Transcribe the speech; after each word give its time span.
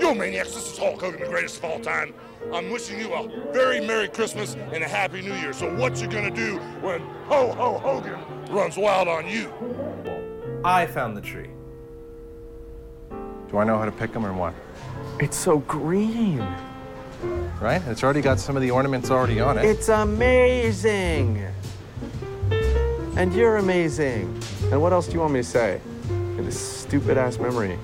Yo, 0.00 0.14
maniacs, 0.14 0.54
this 0.54 0.72
is 0.72 0.78
Hulk 0.78 1.00
Hogan, 1.00 1.20
the 1.20 1.26
greatest 1.26 1.58
of 1.58 1.64
all 1.64 1.80
time. 1.80 2.12
I'm 2.52 2.70
wishing 2.70 2.98
you 2.98 3.14
a 3.14 3.52
very 3.52 3.80
Merry 3.80 4.08
Christmas 4.08 4.54
and 4.54 4.82
a 4.82 4.88
Happy 4.88 5.22
New 5.22 5.34
Year. 5.34 5.52
So, 5.52 5.74
what 5.76 6.00
you 6.00 6.06
gonna 6.06 6.30
do 6.30 6.58
when 6.80 7.00
Ho 7.26 7.52
Ho 7.52 7.78
Hogan 7.78 8.18
runs 8.50 8.76
wild 8.76 9.08
on 9.08 9.28
you? 9.28 9.52
I 10.66 10.84
found 10.84 11.16
the 11.16 11.20
tree. 11.20 11.50
Do 13.48 13.58
I 13.58 13.62
know 13.62 13.78
how 13.78 13.84
to 13.84 13.92
pick 13.92 14.12
them 14.12 14.26
or 14.26 14.32
what? 14.32 14.52
It's 15.20 15.36
so 15.36 15.58
green. 15.60 16.44
Right? 17.60 17.80
It's 17.86 18.02
already 18.02 18.20
got 18.20 18.40
some 18.40 18.56
of 18.56 18.62
the 18.62 18.72
ornaments 18.72 19.08
already 19.08 19.38
on 19.38 19.58
it. 19.58 19.64
It's 19.64 19.88
amazing. 19.88 21.46
And 23.16 23.32
you're 23.32 23.58
amazing. 23.58 24.42
And 24.72 24.82
what 24.82 24.92
else 24.92 25.06
do 25.06 25.12
you 25.12 25.20
want 25.20 25.34
me 25.34 25.40
to 25.40 25.44
say? 25.44 25.80
In 26.10 26.44
this 26.44 26.58
stupid 26.58 27.16
ass 27.16 27.38
memory. 27.38 27.78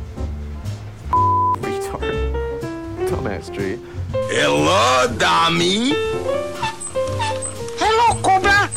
Retard. 1.10 3.08
Dumbass 3.08 3.55
tree. 3.55 3.78
Hello, 4.10 5.06
dummy. 5.19 5.92
Hello, 7.78 8.20
Cobra. 8.22 8.69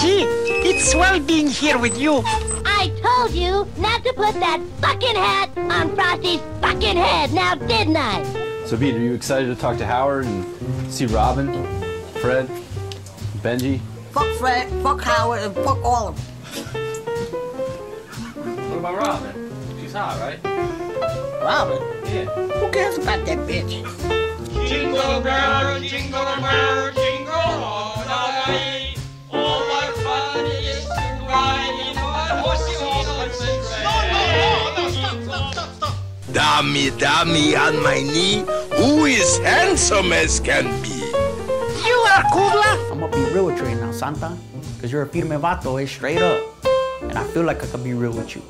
Gee, 0.00 0.22
it's 0.62 0.94
well 0.94 1.18
being 1.18 1.48
here 1.48 1.76
with 1.76 1.98
you. 1.98 2.22
I 2.24 2.92
told 3.18 3.34
you 3.34 3.66
not 3.78 4.04
to 4.04 4.12
put 4.12 4.32
that 4.34 4.60
fucking 4.80 5.16
hat 5.16 5.50
on 5.56 5.92
Frosty's 5.96 6.40
fucking 6.60 6.96
head, 6.96 7.32
now 7.32 7.56
didn't 7.56 7.96
I? 7.96 8.22
So, 8.64 8.76
Pete, 8.76 8.94
are 8.94 9.00
you 9.00 9.12
excited 9.12 9.46
to 9.46 9.56
talk 9.56 9.76
to 9.78 9.86
Howard 9.86 10.24
and 10.26 10.92
see 10.92 11.06
Robin, 11.06 11.48
Fred, 12.20 12.46
Benji? 13.42 13.80
Fuck 14.12 14.28
Fred, 14.36 14.68
fuck 14.84 15.00
Howard, 15.00 15.40
and 15.40 15.54
fuck 15.56 15.82
all 15.82 16.08
of 16.08 16.16
them. 16.16 16.24
What 18.70 18.78
about 18.78 18.98
Robin? 18.98 19.50
She's 19.80 19.92
hot, 19.92 20.20
right? 20.20 20.38
Robin? 21.42 21.82
Yeah. 22.04 22.26
Who 22.60 22.70
cares 22.70 22.98
about 22.98 23.26
that 23.26 23.38
bitch? 23.48 23.82
Jingle 24.68 25.20
bell, 25.22 25.80
jingle 25.80 26.22
bell, 26.22 26.87
Dummy, 36.58 36.90
dummy 36.98 37.54
on 37.54 37.80
my 37.84 38.02
knee. 38.02 38.44
Who 38.78 39.04
is 39.04 39.38
handsome 39.38 40.10
as 40.12 40.40
can 40.40 40.64
be? 40.82 40.88
You 41.86 41.96
are 42.10 42.24
Kubla. 42.32 42.88
I'm 42.90 42.98
gonna 42.98 43.12
be 43.16 43.32
real 43.32 43.46
with 43.46 43.58
you 43.58 43.62
right 43.62 43.78
now, 43.78 43.92
Santa. 43.92 44.36
Cause 44.80 44.90
you're 44.90 45.02
a 45.02 45.06
firme 45.06 45.38
vato, 45.38 45.80
eh, 45.80 45.86
straight 45.86 46.18
up. 46.18 46.42
And 47.02 47.16
I 47.16 47.22
feel 47.28 47.44
like 47.44 47.62
I 47.62 47.66
could 47.68 47.84
be 47.84 47.94
real 47.94 48.10
with 48.10 48.34
you. 48.34 48.42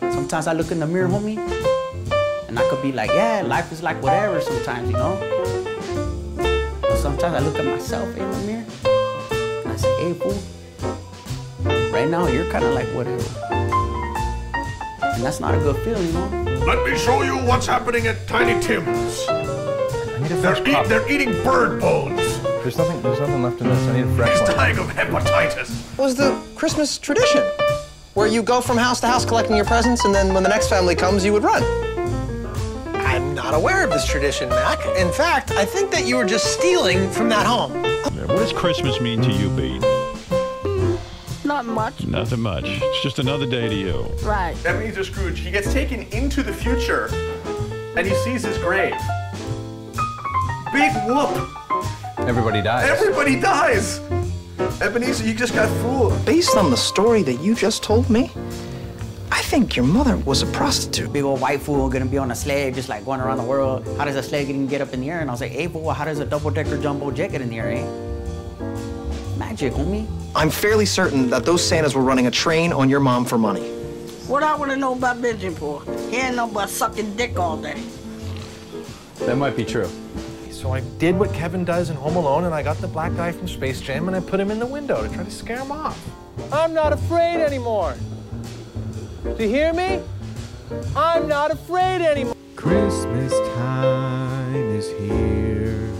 Sometimes 0.00 0.46
I 0.46 0.54
look 0.54 0.72
in 0.72 0.80
the 0.80 0.86
mirror, 0.86 1.06
homie, 1.06 1.36
and 2.48 2.58
I 2.58 2.66
could 2.70 2.80
be 2.80 2.92
like, 2.92 3.10
yeah, 3.10 3.42
life 3.42 3.70
is 3.72 3.82
like 3.82 4.02
whatever 4.02 4.40
sometimes, 4.40 4.88
you 4.88 4.96
know? 4.96 5.20
But 6.80 6.96
sometimes 6.96 7.34
I 7.34 7.40
look 7.40 7.56
at 7.56 7.66
myself 7.66 8.08
in 8.16 8.30
the 8.30 8.38
mirror, 8.48 8.64
and 9.64 9.72
I 9.72 9.76
say, 9.76 9.94
hey, 10.02 10.14
fool, 10.14 11.92
right 11.92 12.08
now 12.08 12.26
you're 12.26 12.50
kind 12.50 12.64
of 12.64 12.72
like 12.72 12.88
whatever. 12.94 13.59
And 15.20 15.26
that's 15.26 15.38
not 15.38 15.54
a 15.54 15.58
good 15.58 15.76
feeling, 15.84 16.06
you 16.06 16.12
know? 16.14 16.64
Let 16.66 16.82
me 16.90 16.96
show 16.96 17.20
you 17.20 17.36
what's 17.46 17.66
happening 17.66 18.06
at 18.06 18.26
Tiny 18.26 18.58
Tim's. 18.62 19.26
They're, 20.40 20.56
eat, 20.66 20.88
they're 20.88 21.12
eating 21.12 21.32
bird 21.44 21.78
bones. 21.78 22.16
There's 22.42 22.78
nothing. 22.78 23.02
There's 23.02 23.20
nothing 23.20 23.42
left 23.42 23.60
in 23.60 23.68
this. 23.68 23.86
I 23.88 23.98
need 23.98 24.06
a 24.06 24.16
fresh 24.16 24.30
He's 24.30 24.48
one. 24.48 24.56
dying 24.56 24.78
of 24.78 24.86
hepatitis. 24.86 25.92
It 25.92 26.00
was 26.00 26.14
the 26.14 26.42
Christmas 26.56 26.96
tradition, 26.96 27.42
where 28.14 28.28
you 28.28 28.42
go 28.42 28.62
from 28.62 28.78
house 28.78 28.98
to 29.00 29.08
house 29.08 29.26
collecting 29.26 29.56
your 29.56 29.66
presents, 29.66 30.06
and 30.06 30.14
then 30.14 30.32
when 30.32 30.42
the 30.42 30.48
next 30.48 30.70
family 30.70 30.94
comes, 30.94 31.22
you 31.22 31.34
would 31.34 31.42
run. 31.44 31.62
I'm 32.94 33.34
not 33.34 33.52
aware 33.52 33.84
of 33.84 33.90
this 33.90 34.06
tradition, 34.06 34.48
Mac. 34.48 34.78
In 34.96 35.12
fact, 35.12 35.50
I 35.50 35.66
think 35.66 35.90
that 35.90 36.06
you 36.06 36.16
were 36.16 36.24
just 36.24 36.46
stealing 36.58 37.10
from 37.10 37.28
that 37.28 37.44
home. 37.44 37.74
What 38.26 38.38
does 38.38 38.54
Christmas 38.54 38.98
mean 39.02 39.20
to 39.20 39.30
you, 39.30 39.50
Pete? 39.54 39.89
Not 41.60 41.74
much. 41.74 42.06
Nothing 42.06 42.40
much. 42.40 42.64
It's 42.64 43.02
just 43.02 43.18
another 43.18 43.44
day 43.44 43.68
to 43.68 43.74
you. 43.74 44.00
Right. 44.22 44.56
Ebenezer 44.64 45.04
Scrooge, 45.04 45.40
he 45.40 45.50
gets 45.50 45.70
taken 45.74 46.04
into 46.04 46.42
the 46.42 46.54
future 46.54 47.08
and 47.94 48.06
he 48.06 48.14
sees 48.24 48.42
his 48.42 48.56
grave. 48.56 48.94
Big 50.72 50.90
whoop! 51.04 51.50
Everybody 52.20 52.62
dies. 52.62 52.88
Everybody 52.88 53.38
dies! 53.38 54.00
Ebenezer, 54.80 55.26
you 55.26 55.34
just 55.34 55.52
got 55.52 55.68
fooled. 55.82 56.24
Based 56.24 56.56
on 56.56 56.70
the 56.70 56.78
story 56.78 57.22
that 57.24 57.42
you 57.42 57.54
just 57.54 57.82
told 57.82 58.08
me, 58.08 58.30
I 59.30 59.42
think 59.42 59.76
your 59.76 59.84
mother 59.84 60.16
was 60.16 60.40
a 60.40 60.46
prostitute. 60.46 61.12
Big 61.12 61.24
old 61.24 61.42
white 61.42 61.60
fool 61.60 61.90
gonna 61.90 62.06
be 62.06 62.16
on 62.16 62.30
a 62.30 62.34
sled 62.34 62.72
just 62.72 62.88
like 62.88 63.04
going 63.04 63.20
around 63.20 63.36
the 63.36 63.44
world. 63.44 63.86
How 63.98 64.06
does 64.06 64.16
a 64.16 64.22
sled 64.22 64.48
even 64.48 64.66
get 64.66 64.80
up 64.80 64.94
in 64.94 65.02
the 65.02 65.10
air? 65.10 65.20
And 65.20 65.28
I 65.28 65.34
was 65.34 65.42
like, 65.42 65.52
hey, 65.52 65.68
fool, 65.68 65.90
how 65.90 66.06
does 66.06 66.20
a 66.20 66.24
double 66.24 66.50
decker 66.50 66.80
jumbo 66.80 67.10
jet 67.10 67.32
get 67.32 67.42
in 67.42 67.50
the 67.50 67.58
air, 67.58 67.70
eh? 67.70 69.36
Magic, 69.36 69.74
homie. 69.74 70.19
I'm 70.34 70.48
fairly 70.48 70.86
certain 70.86 71.28
that 71.30 71.44
those 71.44 71.66
Santas 71.66 71.94
were 71.94 72.02
running 72.02 72.28
a 72.28 72.30
train 72.30 72.72
on 72.72 72.88
your 72.88 73.00
mom 73.00 73.24
for 73.24 73.36
money. 73.36 73.68
What 74.28 74.44
I 74.44 74.54
want 74.54 74.70
to 74.70 74.76
know 74.76 74.92
about 74.92 75.16
Benji 75.16 75.52
for? 75.52 75.82
He 76.08 76.18
ain't 76.18 76.36
no 76.36 76.46
but 76.46 76.68
sucking 76.68 77.16
dick 77.16 77.36
all 77.36 77.56
day. 77.56 77.82
That 79.18 79.36
might 79.36 79.56
be 79.56 79.64
true. 79.64 79.88
So 80.52 80.72
I 80.72 80.80
did 80.98 81.18
what 81.18 81.34
Kevin 81.34 81.64
does 81.64 81.90
in 81.90 81.96
Home 81.96 82.14
Alone, 82.14 82.44
and 82.44 82.54
I 82.54 82.62
got 82.62 82.76
the 82.76 82.86
black 82.86 83.16
guy 83.16 83.32
from 83.32 83.48
Space 83.48 83.80
Jam, 83.80 84.06
and 84.06 84.16
I 84.16 84.20
put 84.20 84.38
him 84.38 84.52
in 84.52 84.60
the 84.60 84.66
window 84.66 85.02
to 85.02 85.12
try 85.12 85.24
to 85.24 85.30
scare 85.30 85.58
him 85.58 85.72
off. 85.72 85.98
I'm 86.52 86.72
not 86.72 86.92
afraid 86.92 87.42
anymore. 87.42 87.96
Do 89.24 89.42
you 89.42 89.48
hear 89.48 89.72
me? 89.72 90.00
I'm 90.94 91.26
not 91.26 91.50
afraid 91.50 92.02
anymore. 92.02 92.36
Christmas 92.54 93.32
time 93.56 94.54
is 94.54 94.88
here. 94.90 95.90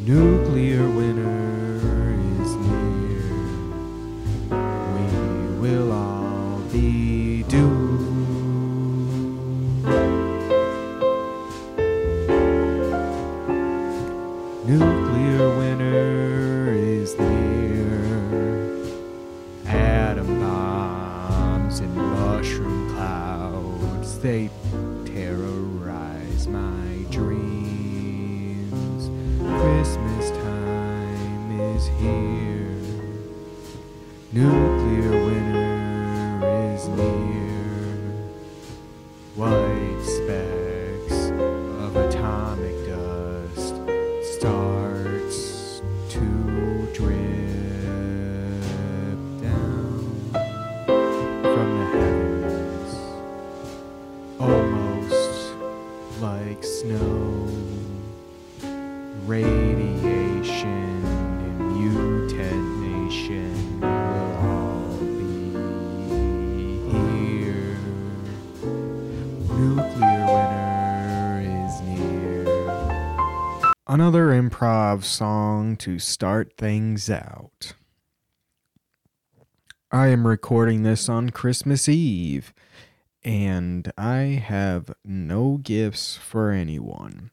Nuclear 0.00 0.88
winter 0.88 1.35
they 24.26 24.50
terrorize 25.04 26.48
my 26.48 27.06
dreams. 27.12 29.08
Christmas 29.38 30.30
time 30.30 31.60
is 31.60 31.86
here. 32.00 32.74
Nuclear 34.32 35.12
winter 35.26 36.74
is 36.74 36.88
near. 36.88 37.54
White 39.36 40.02
specks 40.02 40.65
song 75.04 75.76
to 75.76 75.98
start 75.98 76.54
things 76.56 77.10
out. 77.10 77.74
I 79.90 80.08
am 80.08 80.26
recording 80.26 80.82
this 80.82 81.08
on 81.08 81.30
Christmas 81.30 81.88
Eve, 81.88 82.52
and 83.22 83.92
I 83.96 84.42
have 84.44 84.94
no 85.04 85.58
gifts 85.58 86.16
for 86.16 86.50
anyone. 86.50 87.30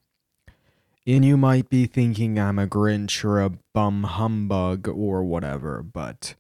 And 1.06 1.26
you 1.26 1.36
might 1.36 1.70
be 1.70 1.86
thinking 1.86 2.40
I'm 2.40 2.60
a 2.60 2.68
Grinch 2.68 3.26
or 3.26 3.42
a 3.42 3.52
bum 3.74 4.04
humbug 4.04 4.88
or 4.88 5.24
whatever, 5.24 5.84
but 5.84 6.36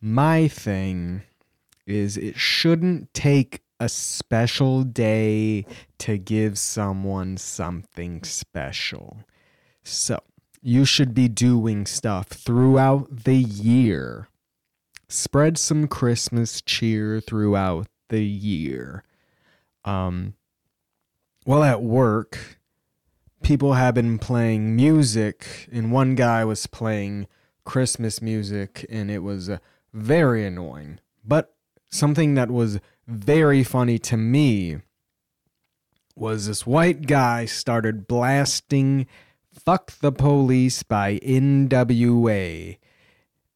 my 0.00 0.48
thing 0.48 1.22
is 1.86 2.16
it 2.16 2.36
shouldn't 2.36 3.14
take 3.14 3.62
a 3.78 3.88
special 3.88 4.82
day 4.82 5.66
to 5.98 6.18
give 6.18 6.58
someone 6.58 7.36
something 7.36 8.22
special. 8.24 9.18
So, 9.84 10.20
you 10.66 10.84
should 10.84 11.14
be 11.14 11.28
doing 11.28 11.86
stuff 11.86 12.26
throughout 12.26 13.22
the 13.22 13.36
year. 13.36 14.26
Spread 15.08 15.58
some 15.58 15.86
Christmas 15.86 16.60
cheer 16.60 17.20
throughout 17.20 17.86
the 18.08 18.24
year. 18.24 19.04
Um, 19.84 20.34
well, 21.44 21.62
at 21.62 21.82
work, 21.82 22.58
people 23.44 23.74
have 23.74 23.94
been 23.94 24.18
playing 24.18 24.74
music, 24.74 25.68
and 25.70 25.92
one 25.92 26.16
guy 26.16 26.44
was 26.44 26.66
playing 26.66 27.28
Christmas 27.64 28.20
music, 28.20 28.84
and 28.90 29.08
it 29.08 29.20
was 29.20 29.48
uh, 29.48 29.58
very 29.92 30.44
annoying. 30.44 30.98
But 31.24 31.54
something 31.92 32.34
that 32.34 32.50
was 32.50 32.80
very 33.06 33.62
funny 33.62 34.00
to 34.00 34.16
me 34.16 34.78
was 36.16 36.48
this 36.48 36.66
white 36.66 37.06
guy 37.06 37.44
started 37.44 38.08
blasting 38.08 39.06
Fuck 39.64 39.98
the 40.00 40.12
Police 40.12 40.82
by 40.82 41.18
NWA. 41.18 42.78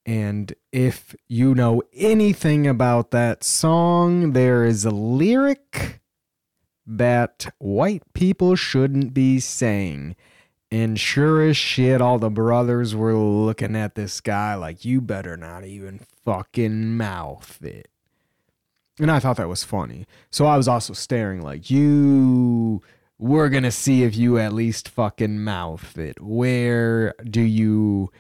And 0.07 0.55
if 0.73 1.15
you 1.29 1.55
know 1.55 1.83
anything 1.95 2.67
about 2.67 3.11
that 3.11 3.45
song, 3.45 4.33
there 4.33 4.65
is 4.65 4.85
a 4.85 4.91
lyric 4.91 6.01
that 6.87 7.53
white 7.59 8.03
people 8.15 8.57
shouldn't 8.57 9.15
be 9.15 9.39
saying. 9.39 10.17
And 10.73 10.99
sure 10.99 11.43
as 11.43 11.57
shit, 11.57 12.01
all 12.01 12.19
the 12.19 12.31
brothers 12.31 12.95
were 12.95 13.17
looking 13.17 13.77
at 13.77 13.95
this 13.95 14.21
guy 14.21 14.55
like, 14.55 14.85
you 14.85 15.01
better 15.01 15.37
not 15.37 15.65
even 15.65 16.01
fucking 16.25 16.97
mouth 16.97 17.63
it. 17.63 17.89
And 18.99 19.11
I 19.11 19.19
thought 19.19 19.37
that 19.37 19.49
was 19.49 19.65
funny. 19.65 20.07
So 20.31 20.47
I 20.47 20.57
was 20.57 20.69
also 20.69 20.93
staring 20.93 21.41
like, 21.41 21.71
you, 21.71 22.83
we're 23.21 23.51
going 23.51 23.65
to 23.65 23.71
see 23.71 24.03
if 24.03 24.17
you 24.17 24.39
at 24.39 24.55
least 24.55 24.89
fucking 24.89 25.45
mouth 25.45 25.99
it. 25.99 26.19
Where 26.23 27.15
do 27.23 27.43
you, 27.43 28.11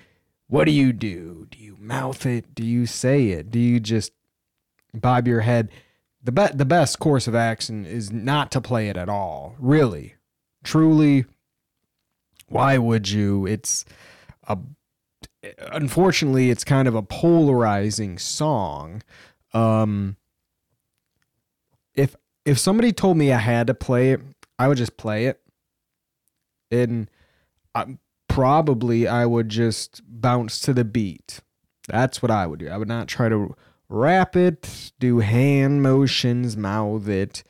what 0.47 0.67
do 0.67 0.73
you 0.73 0.93
do? 0.93 1.47
Do 1.51 1.59
you 1.59 1.77
mouth 1.81 2.27
it? 2.27 2.55
Do 2.55 2.63
you 2.65 2.85
say 2.85 3.29
it? 3.29 3.51
Do 3.51 3.59
you 3.59 3.81
just 3.81 4.13
bob 4.93 5.27
your 5.27 5.41
head? 5.41 5.71
The, 6.23 6.33
be- 6.33 6.55
the 6.55 6.67
best 6.67 6.99
course 6.99 7.27
of 7.27 7.35
action 7.35 7.87
is 7.87 8.13
not 8.13 8.53
to 8.53 8.61
play 8.61 8.91
it 8.91 8.99
at 8.99 9.09
all. 9.09 9.55
Really. 9.59 10.17
Truly. 10.63 11.25
Why 12.49 12.77
would 12.77 13.09
you? 13.09 13.47
It's 13.47 13.87
a, 14.49 14.59
unfortunately, 15.73 16.51
it's 16.51 16.65
kind 16.65 16.87
of 16.87 16.95
a 16.95 17.03
polarizing 17.03 18.19
song. 18.19 19.03
Um, 19.55 20.17
if 21.95 22.15
if 22.45 22.59
somebody 22.59 22.93
told 22.93 23.17
me 23.17 23.33
I 23.33 23.39
had 23.39 23.67
to 23.69 23.75
play 23.75 24.11
it, 24.13 24.21
I 24.61 24.69
would 24.69 24.77
just 24.77 24.99
play 24.99 25.25
it, 25.25 25.41
and 26.71 27.09
I, 27.75 27.97
probably 28.29 29.09
I 29.09 29.25
would 29.25 29.49
just 29.49 30.03
bounce 30.07 30.61
to 30.61 30.75
the 30.75 30.85
beat. 30.85 31.41
That's 31.89 32.21
what 32.21 32.31
I 32.31 32.47
would 32.47 32.59
do. 32.59 32.69
I 32.69 32.77
would 32.77 32.87
not 32.87 33.09
try 33.09 33.31
to 33.31 33.57
rap 33.89 34.37
it, 34.37 34.93
do 34.99 35.21
hand 35.21 35.83
motions, 35.83 36.59
mouth 36.59 37.09
it. 37.09 37.43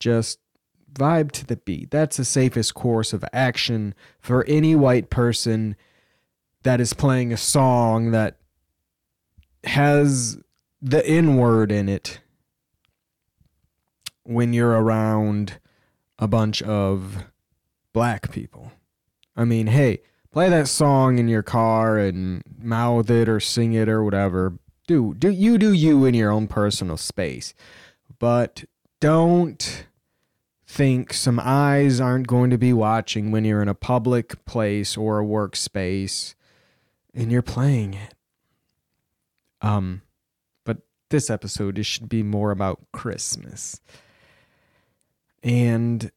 Just 0.00 0.38
vibe 0.90 1.32
to 1.32 1.44
the 1.44 1.56
beat. 1.56 1.90
That's 1.90 2.16
the 2.16 2.24
safest 2.24 2.72
course 2.72 3.12
of 3.12 3.22
action 3.30 3.94
for 4.18 4.42
any 4.46 4.74
white 4.74 5.10
person 5.10 5.76
that 6.62 6.80
is 6.80 6.94
playing 6.94 7.30
a 7.30 7.36
song 7.36 8.10
that 8.12 8.38
has 9.64 10.38
the 10.80 11.06
N 11.06 11.36
word 11.36 11.70
in 11.70 11.90
it 11.90 12.20
when 14.22 14.54
you're 14.54 14.80
around 14.80 15.58
a 16.18 16.28
bunch 16.28 16.62
of 16.62 17.24
black 17.92 18.30
people. 18.30 18.72
I 19.36 19.44
mean, 19.44 19.68
hey, 19.68 20.00
play 20.32 20.48
that 20.48 20.68
song 20.68 21.18
in 21.18 21.28
your 21.28 21.42
car 21.42 21.98
and 21.98 22.42
mouth 22.58 23.10
it 23.10 23.28
or 23.28 23.40
sing 23.40 23.72
it 23.72 23.88
or 23.88 24.02
whatever. 24.02 24.58
Do 24.86 25.14
do 25.14 25.30
you 25.30 25.58
do 25.58 25.72
you 25.72 26.04
in 26.04 26.14
your 26.14 26.30
own 26.30 26.48
personal 26.48 26.96
space. 26.96 27.54
But 28.18 28.64
don't 29.00 29.86
think 30.66 31.12
some 31.12 31.40
eyes 31.42 32.00
aren't 32.00 32.26
going 32.26 32.50
to 32.50 32.58
be 32.58 32.72
watching 32.72 33.30
when 33.30 33.44
you're 33.44 33.62
in 33.62 33.68
a 33.68 33.74
public 33.74 34.44
place 34.44 34.96
or 34.96 35.20
a 35.20 35.24
workspace 35.24 36.34
and 37.14 37.30
you're 37.30 37.42
playing 37.42 37.94
it. 37.94 38.14
Um 39.60 40.02
but 40.64 40.78
this 41.10 41.30
episode 41.30 41.78
it 41.78 41.84
should 41.84 42.08
be 42.08 42.22
more 42.22 42.50
about 42.50 42.80
Christmas. 42.92 43.80
And 45.42 46.10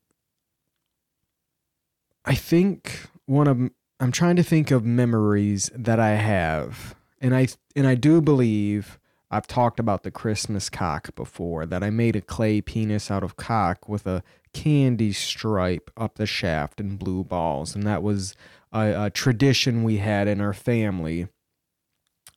I 2.25 2.35
think 2.35 3.07
one 3.25 3.47
of 3.47 3.71
I'm 3.99 4.11
trying 4.11 4.35
to 4.37 4.43
think 4.43 4.71
of 4.71 4.83
memories 4.83 5.69
that 5.75 5.99
I 5.99 6.11
have. 6.11 6.95
And 7.19 7.35
I 7.35 7.47
and 7.75 7.85
I 7.85 7.95
do 7.95 8.19
believe 8.19 8.99
I've 9.29 9.47
talked 9.47 9.79
about 9.79 10.03
the 10.03 10.11
Christmas 10.11 10.69
cock 10.69 11.13
before 11.15 11.65
that 11.65 11.83
I 11.83 11.89
made 11.89 12.15
a 12.15 12.21
clay 12.21 12.61
penis 12.61 13.11
out 13.11 13.23
of 13.23 13.37
cock 13.37 13.87
with 13.87 14.05
a 14.05 14.23
candy 14.53 15.13
stripe 15.13 15.91
up 15.95 16.15
the 16.15 16.25
shaft 16.25 16.81
and 16.81 16.99
blue 16.99 17.23
balls 17.23 17.73
and 17.73 17.87
that 17.87 18.03
was 18.03 18.35
a, 18.73 19.05
a 19.05 19.09
tradition 19.09 19.83
we 19.83 19.97
had 19.97 20.27
in 20.27 20.41
our 20.41 20.51
family 20.51 21.27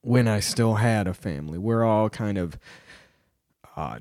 when 0.02 0.28
I 0.28 0.40
still 0.40 0.74
had 0.74 1.08
a 1.08 1.14
family. 1.14 1.58
We're 1.58 1.82
all 1.82 2.10
kind 2.10 2.38
of 2.38 2.58
uh, 3.74 4.00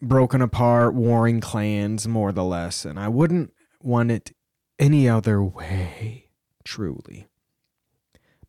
broken 0.00 0.40
apart, 0.40 0.94
warring 0.94 1.40
clans, 1.40 2.06
more 2.06 2.30
or 2.30 2.42
less, 2.42 2.84
and 2.84 2.98
I 2.98 3.08
wouldn't 3.08 3.52
want 3.82 4.10
it 4.10 4.32
any 4.78 5.08
other 5.08 5.42
way, 5.42 6.30
truly. 6.64 7.26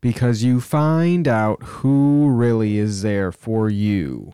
Because 0.01 0.43
you 0.43 0.61
find 0.61 1.27
out 1.27 1.61
who 1.63 2.29
really 2.29 2.77
is 2.77 3.01
there 3.01 3.31
for 3.31 3.69
you. 3.69 4.33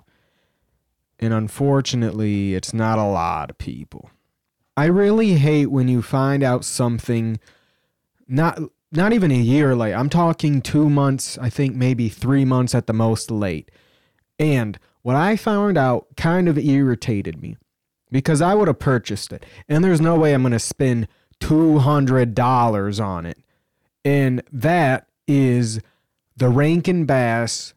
And 1.18 1.34
unfortunately, 1.34 2.54
it's 2.54 2.74
not 2.74 3.00
a 3.00 3.04
lot 3.04 3.50
of 3.50 3.58
people. 3.58 4.12
I 4.78 4.86
really 4.86 5.36
hate 5.36 5.68
when 5.68 5.88
you 5.88 6.02
find 6.02 6.44
out 6.44 6.66
something 6.66 7.40
not 8.28 8.60
not 8.92 9.14
even 9.14 9.32
a 9.32 9.36
year 9.36 9.76
late. 9.76 9.94
I'm 9.94 10.10
talking 10.10 10.62
2 10.62 10.90
months, 10.90 11.38
I 11.40 11.50
think 11.50 11.76
maybe 11.76 12.10
3 12.10 12.46
months 12.46 12.74
at 12.76 12.88
the 12.88 12.94
most 12.94 13.32
late. 13.32 13.72
And 14.40 14.80
what 15.06 15.16
I 15.16 15.36
found 15.36 15.78
out 15.78 16.08
kind 16.18 16.50
of 16.50 16.58
irritated 16.58 17.40
me 17.40 17.58
because 18.10 18.42
I 18.42 18.56
would 18.56 18.68
have 18.68 18.80
purchased 18.80 19.32
it. 19.32 19.46
And 19.70 19.84
there's 19.84 20.02
no 20.02 20.16
way 20.16 20.34
I'm 20.34 20.42
going 20.42 20.52
to 20.52 20.58
spend 20.58 21.08
$200 21.42 23.06
on 23.06 23.26
it. 23.28 23.38
And 24.04 24.42
that 24.52 25.06
is 25.28 25.80
the 26.36 26.50
Rankin 26.50 27.06
Bass 27.06 27.76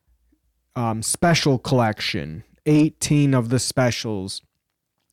um, 0.74 1.02
special 1.02 1.58
collection. 1.58 2.44
18 2.64 3.34
of 3.34 3.50
the 3.50 3.58
specials 3.58 4.40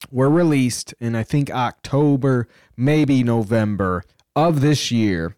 were 0.10 0.30
released 0.30 0.94
in, 1.02 1.18
I 1.18 1.24
think, 1.24 1.52
October, 1.52 2.48
maybe 2.78 3.26
November 3.26 4.06
of 4.38 4.62
this 4.62 4.90
year. 4.90 5.36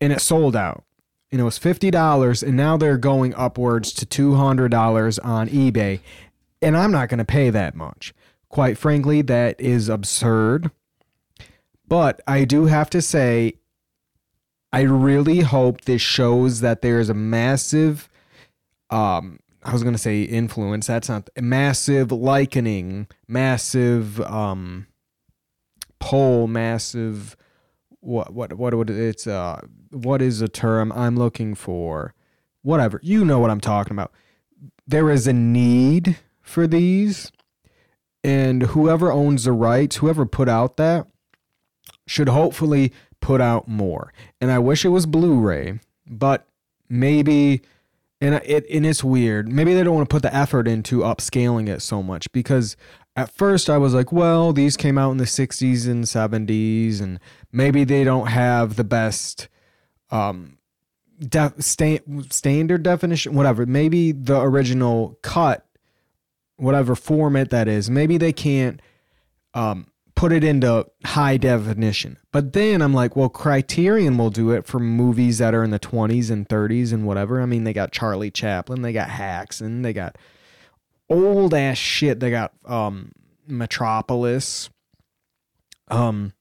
And 0.00 0.10
it 0.10 0.22
sold 0.22 0.56
out. 0.56 0.84
And 1.30 1.40
it 1.40 1.44
was 1.44 1.58
$50. 1.58 2.42
And 2.42 2.56
now 2.56 2.76
they're 2.76 2.96
going 2.96 3.34
upwards 3.34 3.92
to 3.94 4.06
$200 4.06 5.18
on 5.24 5.48
eBay. 5.48 6.00
And 6.62 6.76
I'm 6.76 6.90
not 6.90 7.08
going 7.08 7.18
to 7.18 7.24
pay 7.24 7.50
that 7.50 7.74
much. 7.74 8.14
Quite 8.48 8.78
frankly, 8.78 9.22
that 9.22 9.60
is 9.60 9.88
absurd. 9.88 10.70
But 11.86 12.20
I 12.26 12.44
do 12.44 12.66
have 12.66 12.90
to 12.90 13.02
say, 13.02 13.54
I 14.72 14.82
really 14.82 15.40
hope 15.40 15.82
this 15.82 16.02
shows 16.02 16.60
that 16.60 16.82
there's 16.82 17.08
a 17.08 17.14
massive, 17.14 18.08
um, 18.90 19.40
I 19.62 19.72
was 19.72 19.82
gonna 19.82 19.98
say 19.98 20.22
influence. 20.22 20.86
That's 20.86 21.08
not 21.08 21.30
massive 21.40 22.12
likening, 22.12 23.06
massive 23.26 24.20
um, 24.20 24.86
pull, 25.98 26.46
massive. 26.46 27.36
What 28.00 28.32
what 28.32 28.52
what 28.52 28.74
would 28.74 28.90
it's 28.90 29.26
uh 29.26 29.60
what 29.90 30.22
is 30.22 30.40
a 30.40 30.48
term 30.48 30.92
I'm 30.92 31.16
looking 31.16 31.54
for? 31.54 32.14
Whatever 32.62 33.00
you 33.02 33.24
know 33.24 33.38
what 33.38 33.50
I'm 33.50 33.60
talking 33.60 33.92
about. 33.92 34.12
There 34.86 35.10
is 35.10 35.26
a 35.26 35.32
need 35.32 36.18
for 36.40 36.66
these, 36.66 37.30
and 38.24 38.62
whoever 38.62 39.12
owns 39.12 39.44
the 39.44 39.52
rights, 39.52 39.96
whoever 39.96 40.26
put 40.26 40.48
out 40.48 40.76
that 40.78 41.06
should 42.06 42.28
hopefully 42.28 42.92
put 43.20 43.40
out 43.40 43.68
more. 43.68 44.12
And 44.40 44.50
I 44.50 44.58
wish 44.58 44.84
it 44.84 44.88
was 44.88 45.06
Blu-ray, 45.06 45.80
but 46.06 46.46
maybe 46.88 47.62
and 48.20 48.34
it 48.34 48.66
and 48.70 48.84
it's 48.84 49.04
weird. 49.04 49.48
Maybe 49.48 49.74
they 49.74 49.84
don't 49.84 49.94
want 49.94 50.08
to 50.08 50.12
put 50.12 50.22
the 50.22 50.34
effort 50.34 50.66
into 50.66 51.00
upscaling 51.00 51.68
it 51.68 51.82
so 51.82 52.02
much 52.02 52.30
because 52.32 52.76
at 53.14 53.30
first 53.30 53.70
I 53.70 53.78
was 53.78 53.94
like, 53.94 54.12
well, 54.12 54.52
these 54.52 54.76
came 54.76 54.98
out 54.98 55.10
in 55.10 55.18
the 55.18 55.24
60s 55.24 55.88
and 55.88 56.04
70s 56.04 57.00
and 57.00 57.20
maybe 57.52 57.84
they 57.84 58.04
don't 58.04 58.28
have 58.28 58.76
the 58.76 58.84
best 58.84 59.48
um 60.10 60.58
sta- 61.58 62.00
standard 62.30 62.82
definition 62.82 63.34
whatever. 63.34 63.66
Maybe 63.66 64.12
the 64.12 64.40
original 64.40 65.18
cut 65.22 65.66
whatever 66.56 66.94
format 66.94 67.50
that 67.50 67.68
is. 67.68 67.88
Maybe 67.88 68.18
they 68.18 68.32
can't 68.32 68.80
um, 69.54 69.86
put 70.14 70.32
it 70.32 70.42
into 70.42 70.86
high 71.04 71.36
definition. 71.36 72.18
But 72.32 72.52
then 72.52 72.82
I'm 72.82 72.92
like, 72.92 73.14
well, 73.14 73.28
Criterion 73.28 74.18
will 74.18 74.30
do 74.30 74.50
it 74.50 74.66
for 74.66 74.80
movies 74.80 75.38
that 75.38 75.54
are 75.54 75.62
in 75.62 75.70
the 75.70 75.78
20s 75.78 76.30
and 76.30 76.48
30s 76.48 76.92
and 76.92 77.06
whatever. 77.06 77.40
I 77.40 77.46
mean, 77.46 77.64
they 77.64 77.72
got 77.72 77.92
Charlie 77.92 78.30
Chaplin, 78.30 78.82
they 78.82 78.92
got 78.92 79.08
Hacks, 79.08 79.60
and 79.60 79.84
they 79.84 79.92
got 79.92 80.18
old 81.08 81.54
ass 81.54 81.78
shit. 81.78 82.20
They 82.20 82.30
got 82.30 82.52
um, 82.66 83.12
Metropolis. 83.46 84.68
Um, 85.88 86.32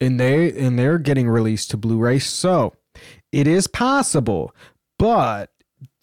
and 0.00 0.20
they 0.20 0.52
and 0.52 0.78
they're 0.78 0.98
getting 0.98 1.28
released 1.28 1.70
to 1.70 1.76
Blu-ray. 1.76 2.18
So 2.18 2.74
it 3.32 3.46
is 3.46 3.66
possible, 3.66 4.54
but 4.98 5.50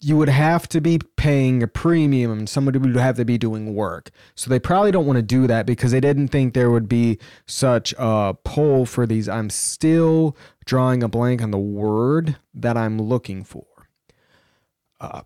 you 0.00 0.16
would 0.16 0.28
have 0.28 0.68
to 0.68 0.80
be 0.80 0.98
paying 1.16 1.62
a 1.62 1.68
premium 1.68 2.30
and 2.30 2.48
somebody 2.48 2.78
would 2.78 2.96
have 2.96 3.16
to 3.16 3.24
be 3.24 3.38
doing 3.38 3.74
work. 3.74 4.10
So 4.34 4.48
they 4.48 4.58
probably 4.58 4.90
don't 4.90 5.06
want 5.06 5.16
to 5.16 5.22
do 5.22 5.46
that 5.46 5.66
because 5.66 5.92
they 5.92 6.00
didn't 6.00 6.28
think 6.28 6.54
there 6.54 6.70
would 6.70 6.88
be 6.88 7.18
such 7.46 7.94
a 7.98 8.36
pull 8.44 8.86
for 8.86 9.06
these. 9.06 9.28
I'm 9.28 9.50
still 9.50 10.36
drawing 10.64 11.02
a 11.02 11.08
blank 11.08 11.42
on 11.42 11.50
the 11.50 11.58
word 11.58 12.36
that 12.54 12.76
I'm 12.76 13.00
looking 13.00 13.42
for. 13.42 13.66
Uh, 15.00 15.22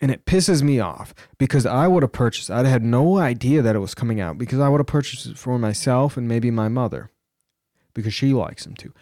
and 0.00 0.10
it 0.10 0.24
pisses 0.24 0.62
me 0.62 0.80
off 0.80 1.12
because 1.38 1.66
I 1.66 1.88
would 1.88 2.02
have 2.02 2.12
purchased 2.12 2.50
I'd 2.50 2.66
had 2.66 2.84
no 2.84 3.18
idea 3.18 3.62
that 3.62 3.76
it 3.76 3.80
was 3.80 3.94
coming 3.94 4.20
out 4.20 4.38
because 4.38 4.60
I 4.60 4.68
would 4.68 4.78
have 4.78 4.86
purchased 4.86 5.26
it 5.26 5.36
for 5.36 5.58
myself 5.58 6.16
and 6.16 6.28
maybe 6.28 6.50
my 6.50 6.68
mother 6.68 7.10
because 7.94 8.14
she 8.14 8.32
likes 8.32 8.64
them 8.64 8.74
too. 8.74 8.92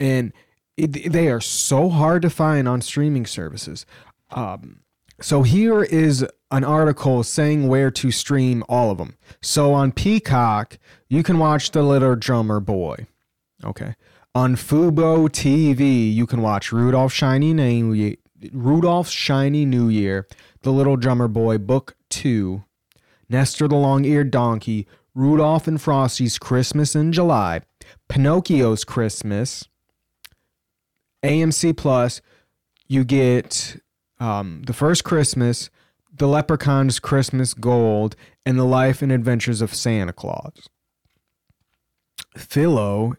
And 0.00 0.32
it, 0.78 1.12
they 1.12 1.28
are 1.28 1.40
so 1.40 1.88
hard 1.88 2.22
to 2.22 2.30
find 2.30 2.68
on 2.68 2.80
streaming 2.80 3.26
services. 3.26 3.84
Um, 4.30 4.80
so 5.20 5.42
here 5.42 5.82
is 5.82 6.24
an 6.50 6.64
article 6.64 7.24
saying 7.24 7.66
where 7.66 7.90
to 7.90 8.10
stream 8.12 8.62
all 8.68 8.90
of 8.90 8.98
them. 8.98 9.16
So 9.42 9.74
on 9.74 9.90
Peacock, 9.92 10.78
you 11.08 11.22
can 11.22 11.38
watch 11.38 11.72
The 11.72 11.82
Little 11.82 12.14
Drummer 12.14 12.60
Boy. 12.60 13.06
Okay. 13.64 13.96
On 14.34 14.54
Fubo 14.54 15.28
TV, 15.28 16.14
you 16.14 16.26
can 16.26 16.40
watch 16.40 16.70
Rudolph 16.70 17.12
Shiny 17.12 17.52
New 17.52 17.92
Year, 17.92 18.14
Rudolph's 18.52 19.10
Shiny 19.10 19.66
New 19.66 19.88
Year, 19.88 20.28
The 20.62 20.70
Little 20.70 20.96
Drummer 20.96 21.26
Boy 21.26 21.58
Book 21.58 21.96
2, 22.10 22.62
Nestor 23.28 23.66
the 23.66 23.74
Long-Eared 23.74 24.30
Donkey, 24.30 24.86
Rudolph 25.14 25.66
and 25.66 25.80
Frosty's 25.80 26.38
Christmas 26.38 26.94
in 26.94 27.12
July, 27.12 27.62
Pinocchio's 28.08 28.84
Christmas, 28.84 29.66
AMC 31.22 31.76
Plus, 31.76 32.20
you 32.86 33.04
get 33.04 33.76
um, 34.20 34.62
The 34.66 34.72
First 34.72 35.04
Christmas, 35.04 35.70
The 36.14 36.28
Leprechaun's 36.28 36.98
Christmas 36.98 37.54
Gold, 37.54 38.16
and 38.46 38.58
The 38.58 38.64
Life 38.64 39.02
and 39.02 39.12
Adventures 39.12 39.60
of 39.60 39.74
Santa 39.74 40.12
Claus. 40.12 40.68
Philo, 42.36 43.14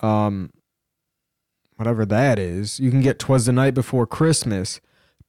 um, 0.00 0.50
whatever 1.76 2.06
that 2.06 2.38
is, 2.38 2.78
you 2.78 2.90
can 2.90 3.00
get 3.00 3.18
Twas 3.18 3.46
the 3.46 3.52
Night 3.52 3.74
Before 3.74 4.06
Christmas. 4.06 4.80